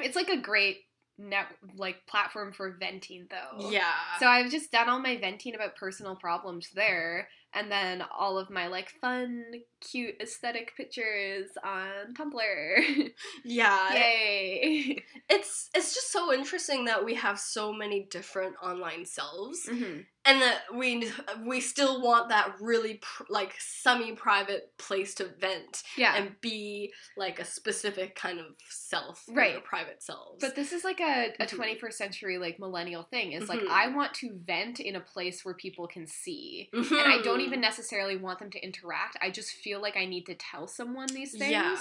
[0.00, 0.78] it's like a great
[1.18, 1.46] net
[1.76, 3.70] like platform for venting though.
[3.70, 3.92] Yeah.
[4.18, 8.50] So I've just done all my venting about personal problems there, and then all of
[8.50, 9.44] my like fun,
[9.90, 13.10] cute aesthetic pictures on Tumblr.
[13.44, 13.94] yeah.
[13.94, 15.02] Yay!
[15.30, 20.40] it's it's just so interesting that we have so many different online selves hmm and
[20.40, 21.10] that we
[21.46, 26.16] we still want that really pr- like semi-private place to vent Yeah.
[26.16, 29.62] and be like a specific kind of self Right.
[29.62, 31.78] private selves but this is like a, a Mhm.
[31.78, 33.68] 21st century like millennial thing is like Mhm.
[33.68, 36.70] I want to vent in a place where people can see.
[36.72, 39.16] And I don't even necessarily want them to interact.
[39.20, 41.50] I just feel like I need to tell someone these things.
[41.50, 41.76] yeah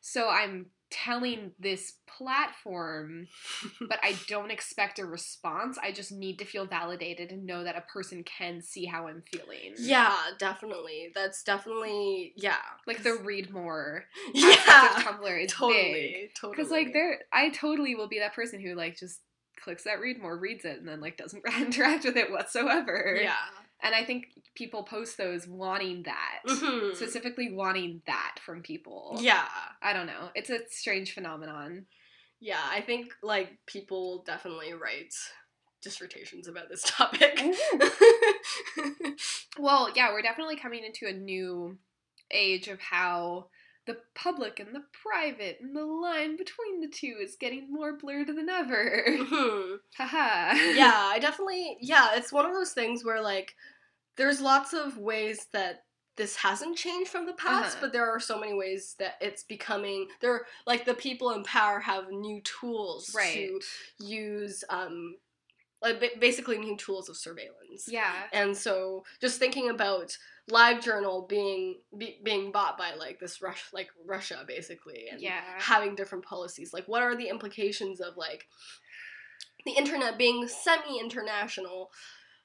[0.00, 3.26] So I'm telling this platform,
[3.88, 5.76] but I don't expect a response.
[5.82, 9.22] I just need to feel validated and know that a person can see how I'm
[9.30, 9.74] feeling.
[9.78, 15.50] yeah definitely that's definitely yeah Like the read more yeah Tumblr is big.
[15.50, 19.20] totally totally Because like there I totally will be that person who like just
[19.62, 23.18] clicks that read more, reads it, and then like doesn't interact with it whatsoever.
[23.20, 23.34] yeah
[23.82, 26.40] And I think people post those wanting that.
[26.46, 26.96] Mhm.
[26.96, 29.16] Specifically wanting that from people.
[29.20, 29.46] yeah
[29.80, 30.30] I don't know.
[30.34, 31.86] It's a strange phenomenon.
[32.40, 35.14] Yeah, I think like people definitely write
[35.82, 37.40] dissertations about this topic.
[39.58, 41.78] Well, yeah, we're definitely coming into a new
[42.30, 43.48] age of how
[43.88, 48.28] the public and the private and the line between the two is getting more blurred
[48.28, 49.04] than ever.
[49.08, 49.78] Mhm.
[49.96, 50.54] Haha.
[50.74, 53.54] yeah, I definitely yeah, it's one of those things where like
[54.16, 55.84] there's lots of ways that
[56.16, 57.86] this hasn't changed from the past, Uh-huh.
[57.86, 61.80] but there are so many ways that it's becoming there like the people in power
[61.80, 63.34] have new tools Right.
[63.34, 63.60] to
[64.04, 65.16] use um
[65.80, 67.86] like basically new tools of surveillance.
[67.88, 68.12] Yeah.
[68.32, 70.16] And so, just thinking about
[70.50, 75.40] LiveJournal being be, being bought by like this Rush like Russia basically, and Yeah.
[75.58, 78.46] having different policies, like what are the implications of like
[79.64, 81.90] the internet being semi-international,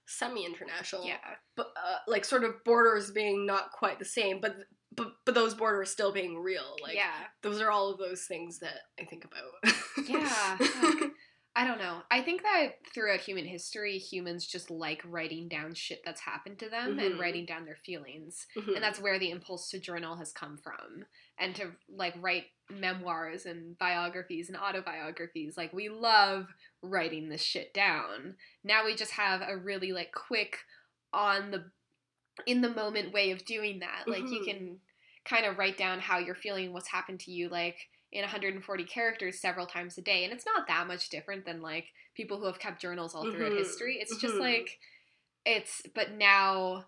[0.05, 1.17] semi-international, Yeah.
[1.55, 4.55] but uh, like sort of borders being not quite the same, but
[4.95, 6.75] but but those borders still being real.
[6.81, 7.27] Like yeah.
[7.41, 9.73] those are all of those things that I think about.
[10.07, 10.57] Yeah.
[11.55, 12.01] I don't know.
[12.09, 16.69] I think that throughout human history, humans just like writing down shit that's happened to
[16.69, 17.19] them and Mhm.
[17.19, 18.47] writing down their feelings.
[18.55, 18.73] Mhm.
[18.75, 21.05] And that's where the impulse to journal has come from.
[21.37, 25.55] And to like write memoirs and biographies and autobiographies.
[25.55, 26.47] Like we love
[26.81, 28.35] writing this shit down.
[28.63, 30.57] Now we just have a really like quick
[31.11, 31.71] on the
[32.47, 34.07] in the moment way of doing that.
[34.07, 34.45] Like you Mhm.
[34.45, 34.81] can
[35.23, 39.39] kind of write down how you're feeling, what's happened to you like in 140 characters
[39.41, 40.23] several times a day.
[40.23, 43.51] And it's not that much different than like people who have kept journals all throughout
[43.51, 43.57] Mhm.
[43.57, 43.97] history.
[43.99, 44.39] It's just Mhm.
[44.39, 44.79] like
[45.45, 46.85] it's but now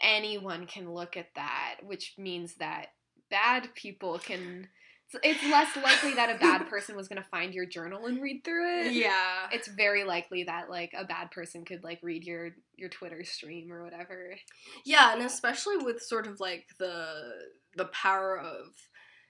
[0.00, 2.94] anyone can look at that, which means that
[3.30, 4.68] bad people can
[5.12, 8.20] it's- it's less likely that a bad person was going to find your journal and
[8.20, 8.92] read through it.
[8.92, 9.48] yeah.
[9.50, 13.72] It's very likely that like a bad person could like read your your Twitter stream
[13.72, 14.36] or whatever.
[14.84, 18.76] Yeah, and especially with sort of like the the power of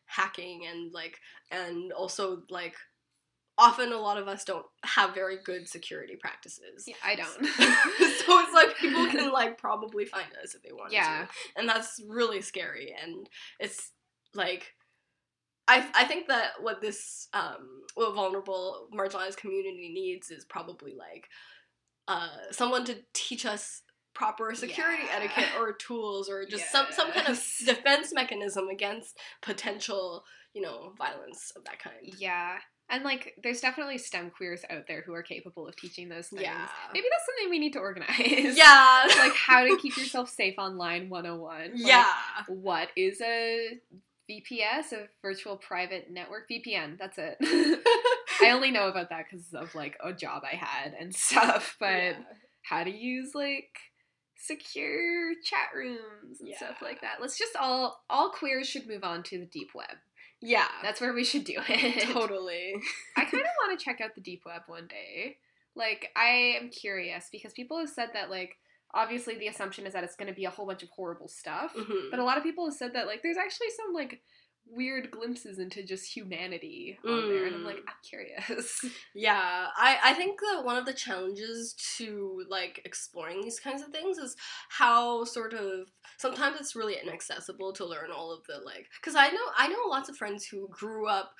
[0.08, 1.18] hacking and like
[1.50, 2.74] and also like
[3.56, 6.84] often a lot of us don't have very good security practices.
[6.86, 7.28] Yeah, I don't.
[7.46, 11.26] so it's like people can like probably find us if they want Yeah.
[11.26, 11.28] to.
[11.56, 13.28] And that's really scary and
[13.60, 13.90] it's
[14.34, 14.74] like
[15.68, 21.28] I, I think that what this um, what vulnerable marginalized community needs is probably like
[22.08, 23.82] uh, someone to teach us
[24.14, 25.16] proper security Yeah.
[25.16, 30.92] etiquette or tools or just some some kind of defense mechanism against potential you know
[30.98, 32.14] violence of that kind.
[32.18, 32.56] yeah.
[32.90, 36.40] And like there's definitely STEM queers out there who are capable of teaching those things.
[36.42, 36.66] Yeah.
[36.94, 38.56] Maybe that's something we need to organize.
[38.56, 39.04] Yeah.
[39.18, 41.60] like how to keep yourself safe online 101.
[41.60, 42.06] Like, yeah.
[42.48, 43.78] what is a
[44.30, 46.98] VPS, a virtual private network VPN?
[46.98, 47.36] That's it.
[48.40, 51.92] I only know about that because of like a job I had and stuff, but
[51.92, 52.18] Yeah.
[52.62, 53.68] how to use like
[54.38, 57.16] secure chat rooms and stuff like that.
[57.20, 59.96] Let's just all all queers should move on to the deep web.
[60.40, 60.68] Yeah.
[60.82, 62.02] That's where we should do it.
[62.12, 62.74] totally.
[63.16, 65.36] I kind of want to check out the deep web one day.
[65.74, 68.56] Like I am curious because people have said that like
[68.94, 71.74] obviously the assumption is that it's going to be a whole bunch of horrible stuff,
[71.74, 72.10] Mhm.
[72.10, 74.20] but a lot of people have said that like there's actually some like
[74.74, 77.88] weird glimpses into just humanity on there and I'm like Mm.
[77.88, 78.84] I'm curious.
[79.14, 83.88] Yeah, I, I think that one of the challenges to like exploring these kinds of
[83.88, 84.36] things is
[84.68, 85.88] how sort of
[86.18, 89.88] sometimes it's really inaccessible to learn all of the like because I know I know
[89.88, 91.32] lots of friends who grew up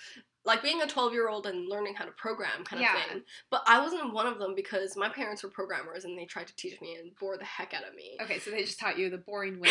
[0.49, 3.01] like being a 12 year old and learning how to program kind of Yeah.
[3.09, 6.49] thing but I wasn't one of them because my parents were programmers and they tried
[6.49, 8.99] to teach me and bore the heck out of me okay, so they just taught
[8.99, 9.71] you the boring way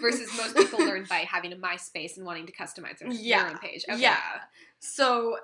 [0.00, 3.44] versus most people learn by having a MySpace and wanting to customize their, Yeah.
[3.44, 3.84] their own page.
[3.88, 4.00] Okay.
[4.02, 4.18] Yeah.
[4.80, 5.38] so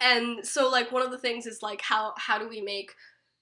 [0.00, 2.92] and so like one of the things is like how how do we make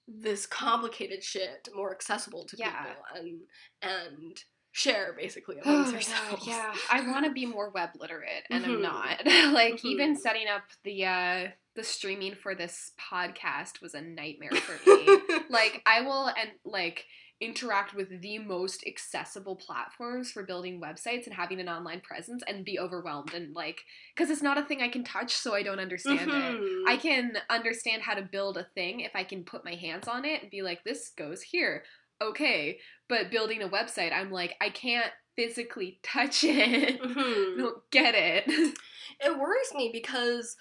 [0.07, 2.71] this complicated shit more accessible to Yeah.
[2.83, 3.39] people and
[3.81, 4.43] and
[4.77, 8.63] share basically Oh amongst God, ourselves yeah, I want to be more web literate, and
[8.65, 8.81] I'm Mhm.
[8.81, 9.25] not.
[9.53, 10.19] like even Mhm.
[10.19, 15.19] setting up the uh the streaming for this podcast was a nightmare for me.
[15.49, 17.05] like I will and like
[17.39, 22.65] interact with the most accessible platforms for building websites and having an online presence and
[22.65, 23.79] be overwhelmed and like
[24.15, 26.33] because it's not a thing I can touch, so I don't understand it.
[26.33, 26.83] Mhm.
[26.87, 30.25] I can understand how to build a thing if I can put my hands on
[30.25, 31.83] it and be like, this goes here.
[32.21, 32.79] Okay.
[33.09, 36.99] But building a website, I'm like, I can't physically touch it.
[37.01, 37.57] I Mhm.
[37.57, 38.43] don't get it.
[39.19, 40.55] it worries me because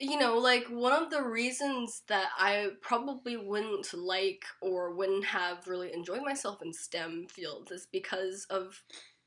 [0.00, 5.66] you know like one of the reasons that i probably wouldn't like or wouldn't have
[5.66, 8.82] really enjoyed myself in stem fields is because of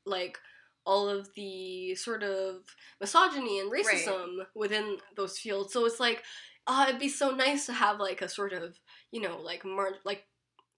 [0.06, 0.38] like
[0.84, 2.56] all of the sort of
[3.00, 3.84] misogyny and Right.
[3.84, 6.22] racism within those fields so it's like
[6.66, 8.78] oh it'd be so nice to have like a sort of
[9.10, 10.24] you know like mar- like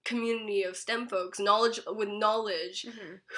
[0.05, 2.87] community of stem folks knowledge with knowledge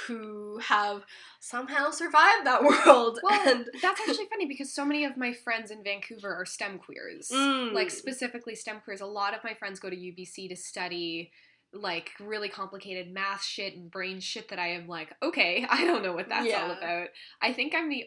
[0.06, 1.04] who have
[1.40, 5.72] somehow survived that world Well, and that's actually funny because so many of my friends
[5.72, 7.30] in Vancouver are STEM queers.
[7.34, 7.74] Mm.
[7.74, 9.02] Like specifically STEM queers.
[9.02, 11.32] A lot of my friends go to UBC to study
[11.74, 16.04] like really complicated math shit and brain shit that I am like, okay, I don't
[16.04, 17.08] know what that's all about.
[17.42, 18.06] I think I'm the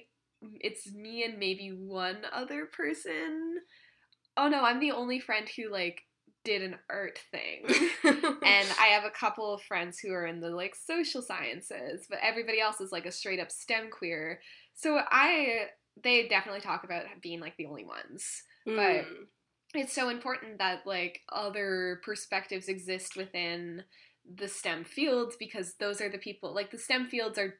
[0.60, 3.56] it's me and maybe one other person.
[4.36, 6.02] Oh no, I'm the only friend who like
[6.44, 7.64] did an art thing.
[8.04, 12.18] and I have a couple of friends who are in the like social sciences, but
[12.22, 14.40] everybody else is like a straight up STEM queer.
[14.74, 15.66] So I
[16.02, 18.42] they definitely talk about being like the only ones.
[18.64, 19.26] but- Mm.
[19.72, 23.84] It's so important that like other perspectives exist within
[24.34, 27.54] the STEM fields because those are the people like the STEM fields are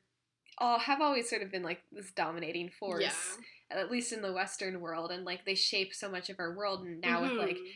[0.59, 3.03] all have always sort of been like this dominating force
[3.71, 3.79] yeah.
[3.79, 6.85] at least in the western world and like they shape so much of our world
[6.85, 7.71] and now with like Mhm.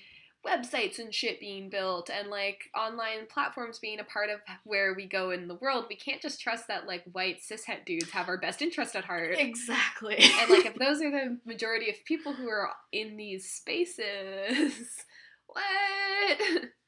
[0.46, 5.06] Websites and shit being built and like online platforms being a part of where we
[5.06, 8.38] go in the world, we can't just trust that like white cishet dudes have our
[8.38, 9.34] best interest at heart.
[9.38, 15.04] exactly, And like if those are the majority of people who are in these spaces,
[15.46, 16.38] what?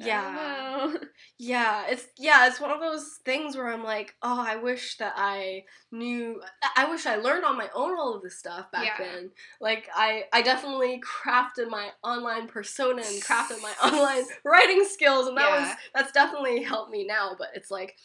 [0.00, 0.94] Yeah,
[1.38, 5.14] yeah, it's yeah, it's one of those things where I'm like, oh, I wish that
[5.16, 6.40] I knew,
[6.76, 8.96] I wish I learned on my own all of this stuff back Yeah.
[8.98, 9.30] then.
[9.60, 15.36] Like I, I definitely crafted my online persona and crafted my online writing skills, and
[15.36, 17.34] that was that's definitely helped me now.
[17.38, 17.96] But it's like,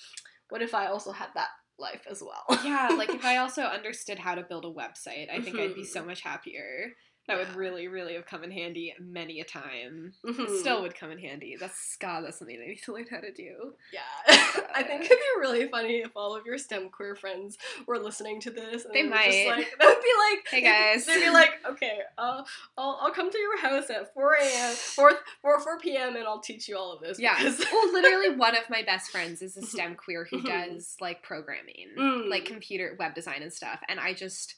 [0.50, 2.60] what if I also had that life as well?
[2.64, 5.84] Yeah, like if I also understood how to build a website, I think I'd be
[5.84, 6.10] so mm-hmm.
[6.10, 6.94] much happier.
[7.28, 10.14] That would really, really have come in handy many a time.
[10.26, 10.60] Mhm.
[10.60, 11.56] still would come in handy.
[11.58, 13.76] That's God, that's something I need to learn how to do.
[13.94, 14.02] Yeah,
[14.76, 17.58] I think it'd be really funny if all of your STEM queer friends
[17.88, 18.84] were listening to this.
[18.84, 19.48] And They were just might.
[19.48, 21.06] like, that would be like, Hey, guys.
[21.06, 22.44] They'd be like, okay, uh,
[22.78, 24.74] I'll I'll come to your house at four a.m.
[24.76, 25.12] 4,
[25.42, 26.16] 4 4 p.m.
[26.18, 27.20] and I'll teach you all of this.
[27.20, 27.38] Yeah.
[27.38, 30.46] because- well, literally, one of my best friends is a STEM queer who Mhm.
[30.76, 32.30] does like programming, Mm.
[32.30, 33.80] like computer web design and stuff.
[33.88, 34.56] And I just,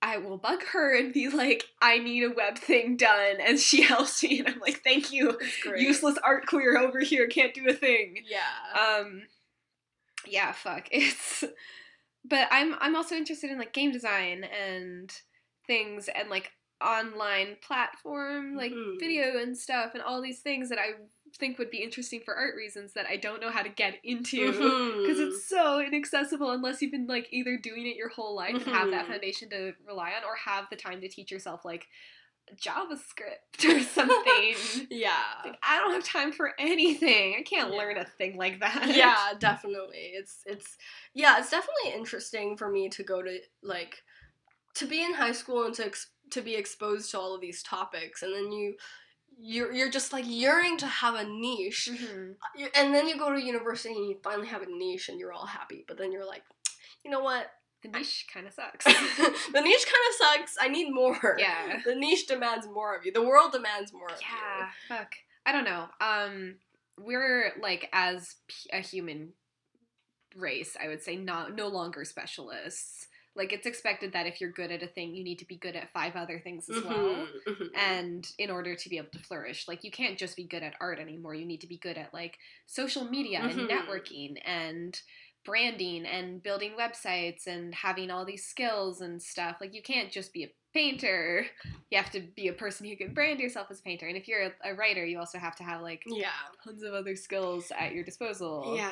[0.00, 3.82] I will bug her and be like, I need a web thing done, and she
[3.92, 5.38] helps me, and I'm like, thank you,
[5.76, 8.18] useless art queer over here can't do a thing.
[8.28, 8.98] Yeah.
[9.00, 9.22] Um,
[10.26, 10.88] yeah, fuck.
[10.92, 11.44] It's,
[12.24, 15.10] but I'm I'm also interested in like game design and
[15.66, 16.50] things and like
[16.84, 19.00] online platform like Mhm.
[19.00, 20.92] video and stuff and all these things that I
[21.36, 24.46] think would be interesting for art reasons that I don't know how to get into
[24.52, 25.28] because Mhm.
[25.28, 28.90] it's so inaccessible unless you've been like either doing it your whole life and have
[28.90, 29.08] that Mhm.
[29.10, 31.86] foundation to rely on or have the time to teach yourself like
[32.56, 34.86] JavaScript or something.
[34.90, 35.12] yeah.
[35.44, 37.36] like, I don't have time for anything.
[37.38, 37.78] I can't Yeah.
[37.78, 38.88] learn a thing like that.
[38.94, 40.76] yeah definitely it's it's
[41.14, 44.02] yeah it's definitely interesting for me to go to like
[44.74, 47.62] to be in high school and to ex- to be exposed to all of these
[47.62, 48.74] topics and then you
[49.40, 52.34] you're, you're just like yearning to have a niche Mhm.
[52.74, 55.46] And then you go to university and you finally have a niche and you're all
[55.46, 56.42] happy but then you're like
[57.04, 57.50] you know what
[57.82, 58.84] The niche kind of sucks.
[59.52, 61.80] the niche kind of sucks i need more yeah.
[61.84, 64.68] the niche demands more of you the world demands more of Yeah.
[64.88, 65.12] Fuck.
[65.46, 65.86] I don't know.
[66.00, 66.56] Um,
[66.98, 69.32] we're like as p- a human
[70.36, 73.07] race, I would say, not no longer specialists.
[73.38, 75.76] Like it's expected that if you're good at a thing, you need to be good
[75.76, 77.30] at five other things as well.
[77.46, 77.70] Mhm, mhm.
[77.74, 80.74] And in order to be able to flourish, like you can't just be good at
[80.80, 81.34] art anymore.
[81.34, 83.70] You need to be good at like social media and Mhm.
[83.70, 85.00] networking and
[85.44, 89.56] branding and building websites and having all these skills and stuff.
[89.60, 91.46] Like you can't just be a painter.
[91.90, 94.06] You have to be a person who can brand yourself as a painter.
[94.08, 96.30] And if you're a, a writer, you also have to have like yeah
[96.64, 98.74] tons of other skills at your disposal.
[98.76, 98.90] yeah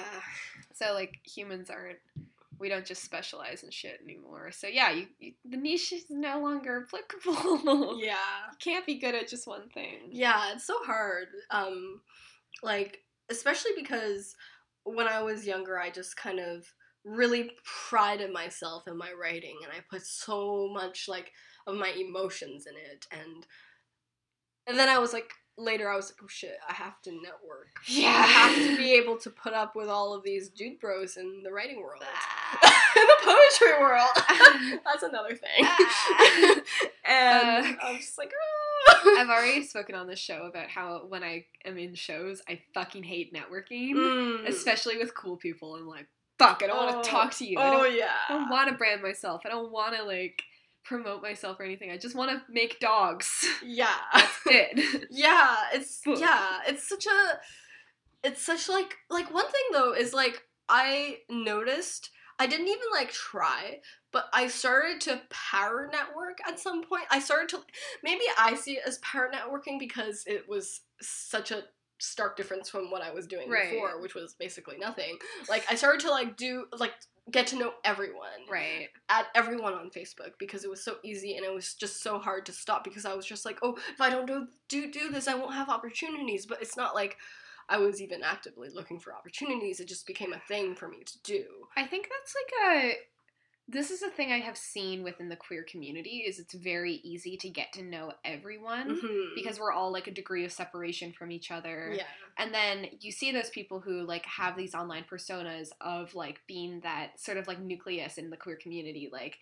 [0.73, 1.99] So like humans aren't
[2.59, 4.51] we don't just specialize in shit anymore.
[4.51, 7.99] So yeah, you, you the niche is no longer applicable.
[8.03, 8.17] yeah
[8.51, 10.09] You can't be good at just one thing.
[10.11, 11.29] Yeah, it's so hard.
[11.51, 12.01] Um,
[12.63, 13.01] like
[13.31, 14.35] especially because
[14.85, 16.65] when I was younger, I just kind of
[17.05, 21.33] really prided myself in my writing, and I put so much like
[21.67, 23.47] of my emotions in it, and
[24.67, 27.69] and then I was like later I was like, oh shit, I have to network.
[27.87, 28.09] Yeah.
[28.09, 31.43] I have to be able to put up with all of these dude bros in
[31.43, 32.03] the writing world.
[32.97, 34.81] In the poetry world.
[34.85, 35.63] That's another thing.
[35.63, 36.55] Ah.
[37.05, 39.03] and Uh, I'm just like, ah.
[39.19, 43.03] I've already spoken on this show about how when I am in shows, I fucking
[43.03, 44.47] hate networking, Mm.
[44.49, 45.75] especially with cool people.
[45.75, 46.07] I'm like,
[46.39, 47.03] fuck, I don't want Oh.
[47.03, 47.59] to talk to you.
[47.59, 48.11] I Oh don't, yeah.
[48.29, 49.43] I don't want to brand myself.
[49.45, 50.43] I don't want to like
[50.85, 51.91] promote myself or anything.
[51.91, 53.45] I just want to make dogs.
[53.65, 53.95] Yeah.
[54.13, 55.07] That's it.
[55.11, 57.41] yeah, it's yeah, it's such a
[58.23, 63.11] it's such like like one thing though is like I noticed I didn't even like
[63.13, 63.81] try,
[64.13, 67.05] but I started to power network at some point.
[67.11, 67.61] I started to
[68.03, 71.65] maybe I see it as power networking because it was such a
[71.99, 73.71] stark difference from what I was doing Right.
[73.71, 75.19] before, which was basically nothing.
[75.49, 76.93] Like I started to like do like
[77.31, 78.89] get to know everyone right.
[79.09, 82.47] at everyone on Facebook because it was so easy and it was just so hard
[82.47, 85.27] to stop because I was just like, oh, if I don't do do, do this,
[85.27, 86.47] I won't have opportunities.
[86.47, 87.17] But it's not like
[87.69, 89.81] I was even actively looking for opportunities.
[89.81, 91.45] It just became a thing for me to do.
[91.77, 92.95] I think that's like a
[93.69, 97.37] this is a thing I have seen within the queer community is it's very easy
[97.39, 99.35] to get to know everyone Mhm.
[99.35, 101.93] because we're all like a degree of separation from each other.
[101.97, 102.07] yeah,
[102.39, 106.79] And then you see those people who like have these online personas of like being
[106.83, 109.09] that sort of like nucleus in the queer community.
[109.13, 109.39] Like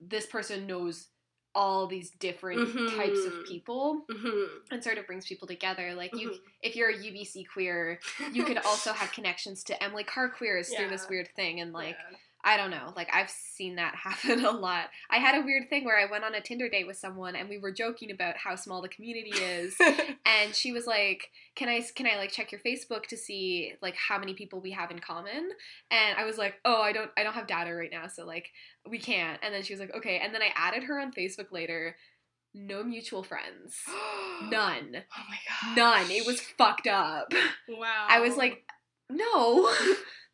[0.00, 1.06] this person knows
[1.54, 2.60] all these different
[2.96, 3.46] types of Mhm.
[3.46, 5.94] people hmm and sort of brings people together.
[5.94, 6.38] Like you Mhm.
[6.62, 7.98] if you're a UBC queer,
[8.32, 11.96] you could also have connections to Emily Carr queers through this weird thing and like
[11.98, 12.16] Yeah.
[12.42, 12.92] I don't know.
[12.96, 14.86] Like I've seen that happen a lot.
[15.10, 17.48] I had a weird thing where I went on a Tinder date with someone and
[17.48, 19.76] we were joking about how small the community is
[20.26, 23.96] and she was like, "Can I can I like check your Facebook to see like
[23.96, 25.50] how many people we have in common?"
[25.90, 28.50] And I was like, "Oh, I don't I don't have data right now, so like
[28.88, 31.52] we can't." And then she was like, "Okay." And then I added her on Facebook
[31.52, 31.96] later.
[32.52, 33.76] No mutual friends.
[34.50, 34.96] None.
[34.96, 35.76] Oh my god.
[35.76, 36.10] None.
[36.10, 37.32] It was fucked up.
[37.68, 38.06] wow.
[38.08, 38.64] I was like,
[39.08, 39.70] "No.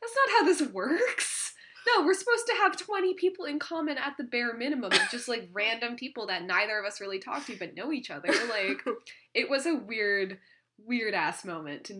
[0.01, 1.46] That's not how this works."
[1.87, 5.29] No, we're supposed to have 20 people in common at the bare minimum, of just
[5.29, 8.29] like random people that neither of us really talk to but know each other.
[8.49, 8.83] Like,
[9.35, 10.39] it was a weird,
[10.79, 11.91] weird ass moment.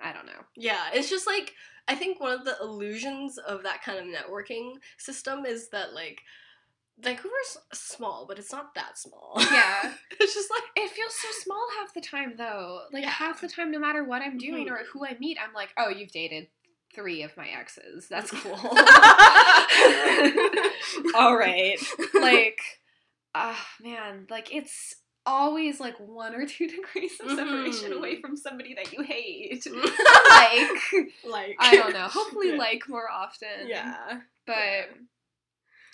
[0.00, 0.42] I don't know.
[0.56, 1.54] Yeah, it's just like
[1.88, 6.20] I think one of the illusions of that kind of networking system is that like
[7.00, 9.34] Vancouver's small, but it's not that small.
[9.38, 9.92] Yeah.
[10.20, 12.82] it's just like It feels so small half the time, though.
[12.92, 13.10] Like, Yeah.
[13.10, 14.72] half the time, no matter what I'm doing Mhm.
[14.72, 16.48] or who I meet, I'm like, oh, you've dated
[16.94, 18.08] three of my exes.
[18.08, 18.54] That's cool.
[21.14, 21.78] All right.
[22.20, 22.60] Like,
[23.34, 27.98] ah, man, like, it's always like one or two degrees of separation Mhm.
[27.98, 29.64] away from somebody that you hate.
[29.70, 30.68] like
[31.24, 32.08] like, I don't know.
[32.08, 32.56] Hopefully, Yeah.
[32.56, 33.68] like more often.
[33.68, 34.20] yeah.
[34.46, 34.84] But Yeah.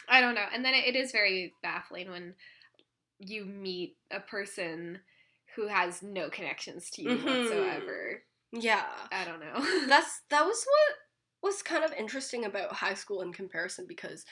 [0.09, 0.46] I don't know.
[0.53, 2.34] And then it, it is very baffling when
[3.18, 5.01] you meet a person
[5.57, 7.24] who has no connections to you Mhm.
[7.24, 8.22] whatsoever.
[8.53, 8.84] Yeah.
[9.12, 9.86] I don't know.
[9.88, 14.24] That's that was what was kind of interesting about high school in comparison because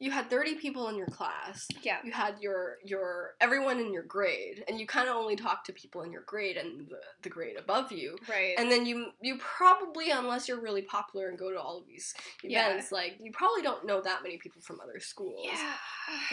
[0.00, 1.66] you had 30 people in your class.
[1.82, 1.98] yeah.
[2.04, 5.72] You had your your everyone in your grade and you kind of only talked to
[5.72, 8.16] people in your grade and the, the grade above you.
[8.28, 8.54] Right.
[8.56, 12.14] And then you you probably unless you're really popular and go to all of these
[12.44, 12.68] Yeah.
[12.68, 15.46] events like you probably don't know that many people from other schools.
[15.52, 15.74] yeah.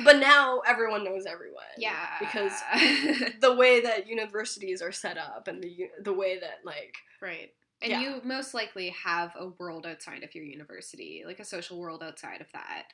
[0.03, 1.63] But now everyone knows everyone.
[1.77, 2.05] yeah.
[2.19, 2.53] Because
[3.41, 7.51] the way that universities are set up and the the way that like right.
[7.81, 7.99] And Yeah.
[8.01, 12.41] you most likely have a world outside of your university, like a social world outside
[12.41, 12.85] of that.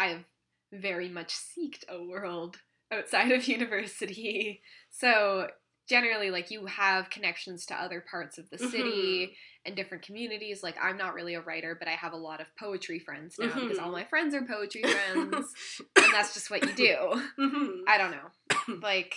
[0.00, 0.24] I have
[0.72, 2.56] very much seeked a world
[2.90, 4.62] outside of university.
[4.88, 5.48] So
[5.88, 9.36] generally like you have connections to other parts of the city
[9.66, 10.62] and different communities.
[10.62, 13.52] Like I'm not really a writer, but I have a lot of poetry friends now
[13.60, 13.82] because Mhm.
[13.82, 15.52] all my friends are poetry friends
[15.96, 16.96] and that's just what you do.
[17.38, 17.80] Mhm.
[17.86, 18.78] I don't know.
[18.82, 19.14] Like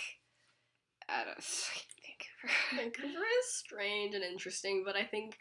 [1.08, 2.54] I don't Vancouver.
[2.76, 5.38] Vancouver is strange and interesting, but I think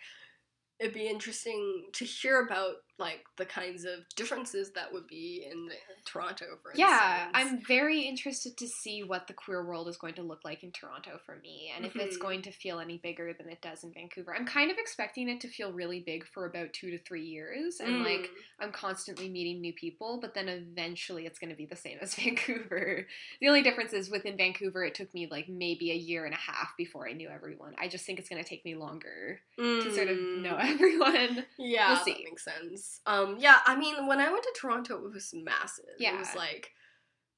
[0.80, 5.70] it'd be interesting to hear about like the kinds of differences that would be in
[6.06, 6.90] Toronto, for instance.
[6.90, 10.64] Yeah, I'm very interested to see what the queer world is going to look like
[10.64, 12.22] in Toronto for me and if it's Mhm.
[12.22, 14.34] going to feel any bigger than it does in Vancouver.
[14.36, 17.80] I'm kind of expecting it to feel really big for about 2 to 3 years
[17.80, 18.28] and like Mm.
[18.60, 22.16] I'm constantly meeting new people, but then eventually it's going to be the same as
[22.24, 23.08] Vancouver.
[23.42, 26.38] The only difference is within Vancouver it took me like maybe a year and a
[26.38, 27.76] half before I knew everyone.
[27.78, 30.70] I just think it's going to take me longer to sort of know Mm.
[30.74, 31.46] everyone.
[31.58, 32.93] Yeah, We'll that makes sense.
[33.06, 35.86] Um, yeah, I mean, when I went to Toronto, it was massive.
[36.00, 36.16] Yeah.
[36.16, 36.72] it was like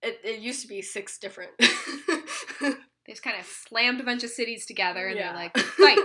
[0.02, 1.52] it, it used to be six different.
[3.08, 5.28] They just kind of slammed a bunch of cities together and Yeah.
[5.28, 6.00] they're like, fight.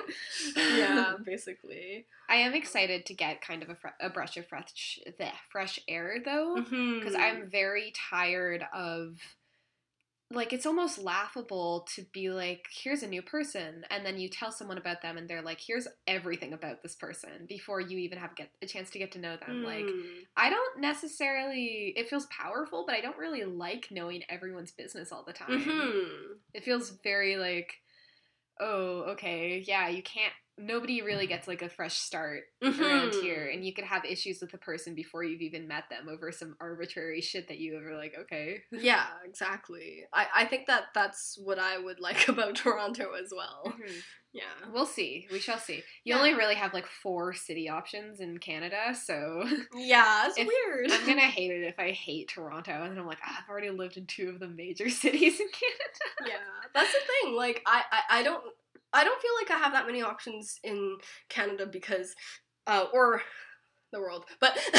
[0.55, 2.05] yeah, basically.
[2.29, 5.79] I am excited to get kind of a, fre- a brush of fresh, the fresh
[5.89, 6.71] air though, because
[7.01, 9.17] Because I'm very tired of.
[10.33, 14.53] Like it's almost laughable to be like, here's a new person, and then you tell
[14.53, 18.37] someone about them, and they're like, here's everything about this person before you even have
[18.37, 19.65] get a chance to get to know them.
[19.65, 20.27] Like Mm.
[20.37, 21.93] I don't necessarily.
[21.97, 25.61] It feels powerful, but I don't really like knowing everyone's business all the time.
[25.61, 26.39] Mhm.
[26.55, 27.75] It feels very like,
[28.61, 30.33] oh, okay, yeah, you can't.
[30.61, 33.23] Nobody really gets like a fresh start around Mhm.
[33.23, 36.31] here, and you could have issues with the person before you've even met them over
[36.31, 38.15] some arbitrary shit that you ever like.
[38.19, 40.05] Okay, Yeah, exactly.
[40.13, 43.75] I, I think that that's what I would like about Toronto as well.
[44.33, 44.45] Yeah.
[44.73, 45.27] we'll see.
[45.33, 45.77] We shall see.
[46.05, 46.19] You Yeah.
[46.19, 49.43] only really have like four city options in Canada, so
[49.75, 50.93] Yeah, it's If- weird.
[50.93, 53.71] I'm gonna hate it if I hate Toronto, and then I'm like, ah, I've already
[53.71, 56.27] lived in two of the major cities in Canada.
[56.27, 57.35] yeah, that's the thing.
[57.35, 58.45] Like, I, I, I don't,
[58.93, 62.15] I don't feel like I have that many options in Canada because,
[62.67, 63.23] uh, or
[63.93, 64.25] the world.
[64.41, 64.59] But,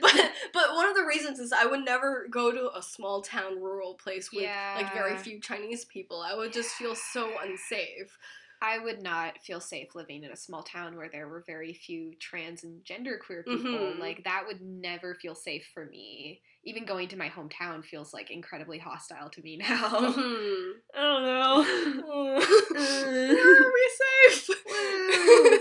[0.00, 3.60] but, but one of the reasons is I would never go to a small town,
[3.60, 4.44] rural place with
[4.76, 6.20] like very few Chinese people.
[6.20, 8.16] I would just feel so unsafe.
[8.62, 12.12] I would not feel safe living in a small town where there were very few
[12.20, 13.94] trans and genderqueer people.
[13.94, 13.98] Mhm.
[13.98, 16.42] Like that would never feel safe for me.
[16.64, 19.88] Even going to my hometown feels like incredibly hostile to me now.
[19.88, 20.72] Mhm.
[20.94, 22.40] I don't know.
[22.70, 23.90] Where are we
[24.28, 24.50] safe?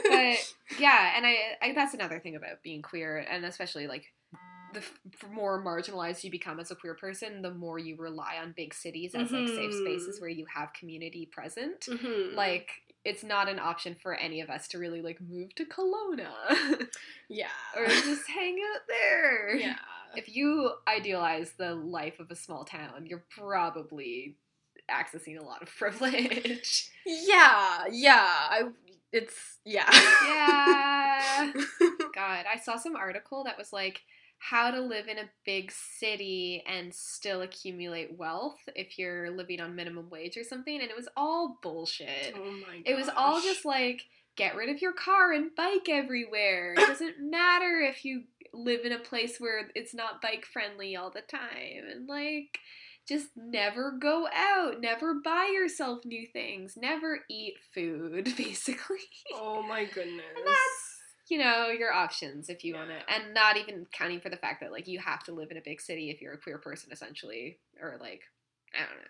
[0.04, 4.04] but yeah, and I, I that's another thing about being queer, and especially like
[4.74, 5.00] the f-
[5.32, 9.16] more marginalized you become as a queer person, the more you rely on big cities
[9.16, 9.80] as like safe Mhm.
[9.82, 11.82] spaces where you have community present.
[11.88, 12.36] Mhm.
[12.36, 12.70] Like
[13.06, 16.88] it's not an option for any of us to really like move to Kelowna
[17.30, 19.56] yeah, or just hang out there.
[19.58, 19.76] yeah.
[20.16, 24.36] If you idealize the life of a small town, you're probably
[24.90, 26.90] accessing a lot of privilege.
[27.06, 28.26] Yeah, yeah.
[28.26, 28.64] I
[29.12, 29.90] it's yeah.
[29.92, 31.52] Yeah.
[32.14, 34.02] God, I saw some article that was like
[34.40, 39.76] how to live in a big city and still accumulate wealth if you're living on
[39.76, 42.34] minimum wage or something, and it was all bullshit.
[42.36, 42.84] oh my god.
[42.86, 44.04] It was all just like
[44.36, 46.74] get rid of your car and bike everywhere.
[46.74, 48.24] It doesn't matter if you
[48.54, 52.60] live in a place where it's not bike friendly all the time, and like
[53.08, 58.98] just never go out, never buy yourself new things, never eat food, basically
[59.34, 60.24] Oh my goodness.
[61.30, 63.00] You know your options if you want Yeah.
[63.00, 65.58] to and not even counting for the fact that like you have to live in
[65.58, 68.22] a big city if you're a queer person essentially or like
[68.74, 69.08] i don't know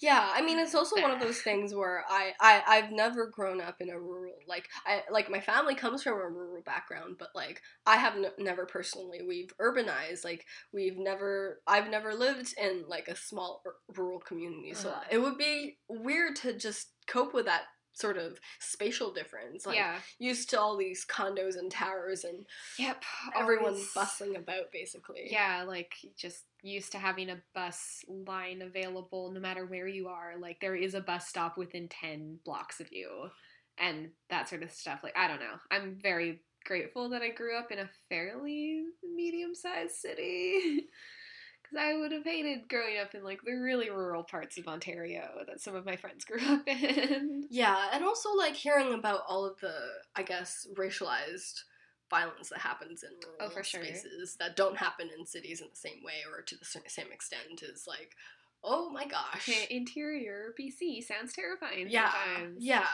[0.00, 3.60] Yeah, I mean it's also one of those things where I, I I've never grown
[3.60, 7.28] up in a rural like I like my family comes from a rural background, but
[7.34, 12.84] like I have n- never personally we've urbanized like we've never I've never lived in
[12.88, 15.00] like a small r- rural community, so Uh-huh.
[15.10, 19.66] it would be weird to just cope with that sort of spatial difference.
[19.66, 19.98] Like yeah.
[20.18, 22.44] used to all these condos and towers and
[22.78, 23.02] Yep.
[23.36, 25.28] everyone always- bustling about basically.
[25.30, 30.34] Yeah, like just used to having a bus line available no matter where you are.
[30.38, 33.30] Like there is a bus stop within 10 blocks of you
[33.78, 35.00] and that sort of stuff.
[35.02, 35.56] Like I don't know.
[35.70, 40.86] I'm very grateful that I grew up in a fairly medium-sized city.
[41.72, 45.44] Cuz I would have hated growing up in like the really rural parts of Ontario
[45.46, 47.46] that some of my friends grew up in.
[47.50, 49.74] Yeah, and also like hearing about all of the,
[50.14, 51.62] I guess, racialized
[52.10, 53.82] violence that happens in oh, rural Oh, for sure.
[53.82, 57.62] spaces that don't happen in cities in the same way or to the same extent
[57.62, 58.16] is like,
[58.64, 59.48] oh my gosh.
[59.70, 62.58] Interior BC sounds terrifying Yeah, sometimes.
[62.60, 62.86] yeah.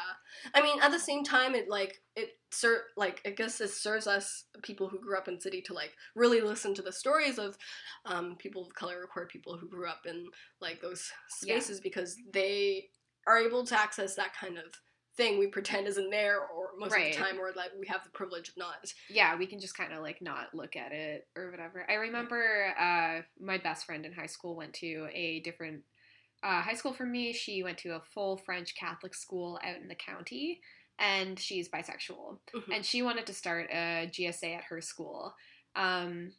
[0.55, 4.07] I mean, at the same time, it like it ser like I guess it serves
[4.07, 7.57] us people who grew up in city to like really listen to the stories of
[8.07, 10.27] um, people of color or queer people who grew up in
[10.61, 11.11] like those
[11.43, 11.55] Yeah.
[11.59, 12.89] spaces because they
[13.27, 14.65] are able to access that kind of
[15.19, 17.11] thing we pretend isn't there or most Right.
[17.11, 18.91] of the time or like we have the privilege of not.
[19.11, 21.85] yeah, we can just kind of like not look at it or whatever.
[21.91, 25.83] I remember uh, my best friend in high school went to a different
[26.43, 27.33] uh, high school from me.
[27.33, 30.61] She went to a full French Catholic school out in the county,
[31.01, 32.39] and she's bisexual.
[32.55, 32.77] Mhm.
[32.77, 35.35] And she wanted to start a GSA at her school.
[35.75, 36.33] Um,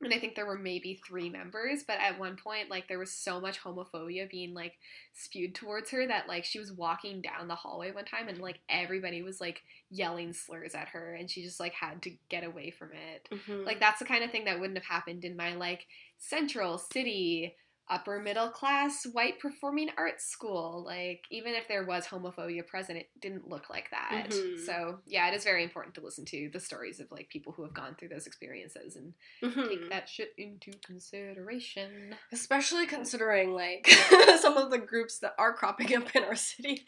[0.00, 3.12] and I think there were maybe three members, but at one point, like, there was
[3.12, 4.74] so much homophobia being, like,
[5.12, 8.60] spewed towards her that, like, she was walking down the hallway one time and, like,
[8.68, 12.70] everybody was, like, yelling slurs at her, and she just, like, had to get away
[12.70, 13.28] from it.
[13.32, 13.66] Mhm.
[13.66, 15.86] Like, that's the kind of thing that wouldn't have happened in my, like,
[16.18, 17.56] central city,
[17.90, 20.82] upper middle class, white performing arts school.
[20.86, 24.28] Like, even if there was homophobia present, it didn't look like that.
[24.30, 24.64] Mhm.
[24.64, 27.62] So, yeah, it is very important to listen to the stories of, like, people who
[27.64, 29.68] have gone through those experiences and Mhm.
[29.68, 32.16] take that shit into consideration.
[32.32, 33.86] Especially considering like
[34.40, 36.84] some of the groups that are cropping up in our city.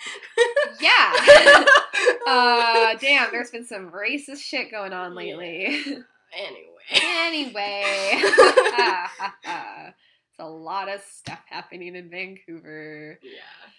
[0.80, 1.12] Yeah!
[2.26, 5.64] uh, damn, there's been some racist shit going on lately.
[6.32, 6.66] anyway.
[6.92, 8.22] anyway.
[10.40, 13.18] A lot of stuff happening in Vancouver.
[13.22, 13.70] yeah.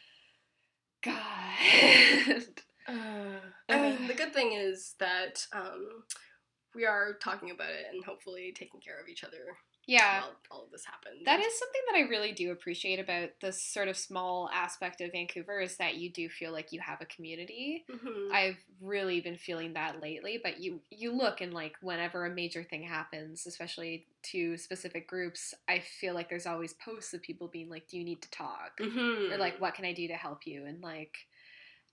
[1.04, 2.44] God.
[2.88, 3.40] Uh,
[3.70, 6.04] I mean, the good thing is that um,
[6.74, 9.56] we are talking about it and hopefully taking care of each other
[9.88, 10.24] Yeah.
[10.50, 11.24] all of this happens.
[11.26, 15.12] That is something that I really do appreciate about this sort of small aspect of
[15.12, 17.86] Vancouver is that you do feel like you have a community.
[17.90, 18.32] Mhm.
[18.32, 22.64] I've really been feeling that lately, but you you look and like whenever a major
[22.64, 27.70] thing happens, especially to specific groups, I feel like there's always posts of people being
[27.70, 29.32] like, "Do you need to talk?" Mhm.
[29.32, 31.18] or like, "What can I do to help you?" and like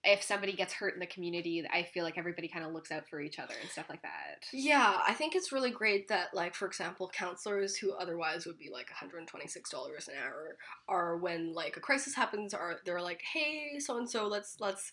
[0.05, 3.09] if somebody gets hurt in the community, I feel like everybody kind of looks out
[3.09, 4.45] for each other and stuff like that.
[4.53, 8.71] Yeah, I think it's really great that, like, for example, counselors who otherwise would be
[8.73, 10.57] like $126 an hour
[10.89, 14.93] are when like a crisis happens, are they're like, hey, so and so, let's let's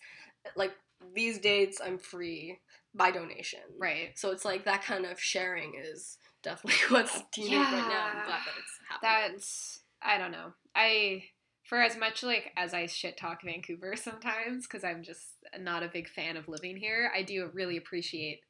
[0.56, 0.72] like
[1.14, 2.58] these dates I'm free
[2.94, 3.60] by donation.
[3.78, 4.10] Right.
[4.16, 8.10] So it's like that kind of sharing is definitely what's needed right now.
[8.12, 9.32] I'm glad that it's happening.
[9.32, 10.52] That's I don't know.
[10.74, 11.24] I
[11.68, 15.88] for as much like as I shit talk Vancouver sometimes because I'm just not a
[15.88, 18.40] big fan of living here, I do really appreciate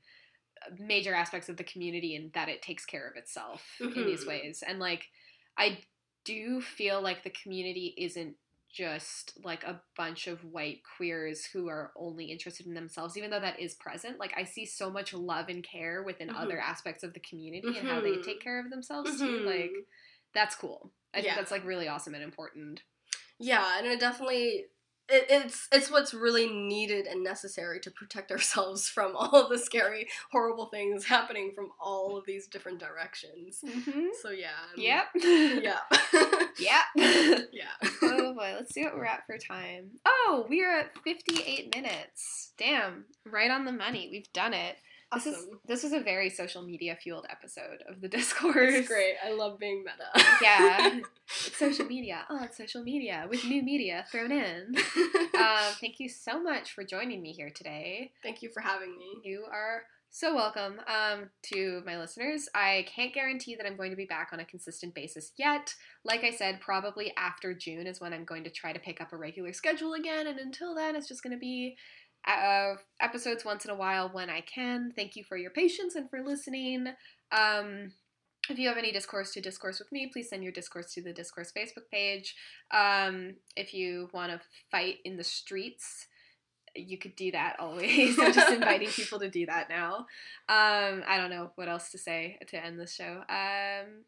[0.78, 4.28] major aspects of the community and that it takes care of itself in these Mhm.
[4.28, 4.62] ways.
[4.66, 5.06] And like
[5.56, 5.78] I
[6.24, 8.36] do feel like the community isn't
[8.68, 13.40] just like a bunch of white queers who are only interested in themselves even though
[13.40, 16.36] that is present like i see so much love and care within Mhm.
[16.36, 18.22] other aspects of the community and how they Mhm.
[18.22, 19.72] take care of themselves too like
[20.34, 22.82] that's cool i think that's like really awesome and important
[23.38, 24.66] Yeah, and it definitely
[25.08, 29.58] it, it's it's what's really needed and necessary to protect ourselves from all of the
[29.58, 33.60] scary, horrible things happening from all of these different directions.
[33.64, 34.06] mm-hmm.
[34.22, 34.48] So yeah.
[34.68, 35.06] I'm- yep
[35.62, 35.78] Yeah.
[36.58, 37.88] yep yeah.
[38.02, 42.52] oh boy let's see what we're at for time oh we are at 58 minutes
[42.58, 44.76] damn right on the money we've done it
[45.16, 49.14] this is this was a very social media fueled episode of the discourse It's great.
[49.24, 50.26] I love being meta.
[50.42, 51.00] Yeah.
[51.44, 52.24] It's social media.
[52.30, 54.76] Oh, it's social media with new media thrown in.
[55.36, 58.12] Um, thank you so much for joining me here today.
[58.22, 59.20] Thank you for having me.
[59.22, 62.48] You are so welcome um, to my listeners.
[62.54, 65.74] I can't guarantee that I'm going to be back on a consistent basis yet.
[66.04, 69.12] Like I said, probably after June is when I'm going to try to pick up
[69.12, 70.26] a regular schedule again.
[70.26, 71.76] And until then, it's just going to be
[72.26, 74.92] uh, episodes once in a while when I can.
[74.94, 76.88] Thank you for your patience and for listening.
[77.32, 77.92] Um,
[78.48, 81.12] if you have any discourse to discourse with me, please send your discourse to the
[81.12, 82.34] Discourse Facebook page.
[82.70, 86.06] Um, if you want to fight in the streets,
[86.74, 88.18] you could do that always.
[88.20, 90.06] I'm just inviting people to do that now.
[90.48, 93.22] Um, I don't know what else to say to end this show.
[93.28, 94.04] Um,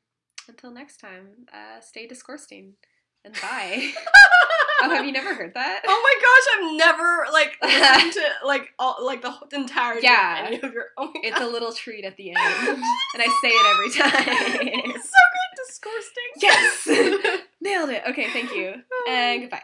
[0.49, 2.75] until next time, uh, stay discoursing.
[3.25, 3.93] and bye.
[4.83, 5.83] oh, have you never heard that?
[5.87, 10.41] Oh my gosh, I've never like listened to like all like the whole entirety Yeah.
[10.41, 10.87] of any of your.
[10.97, 12.83] Oh my It's a little treat at the end, and
[13.23, 14.69] I say it every time.
[14.95, 16.31] It's so good, disgusting.
[16.41, 18.03] yes, nailed it.
[18.09, 18.75] Okay, thank you,
[19.09, 19.63] and goodbye.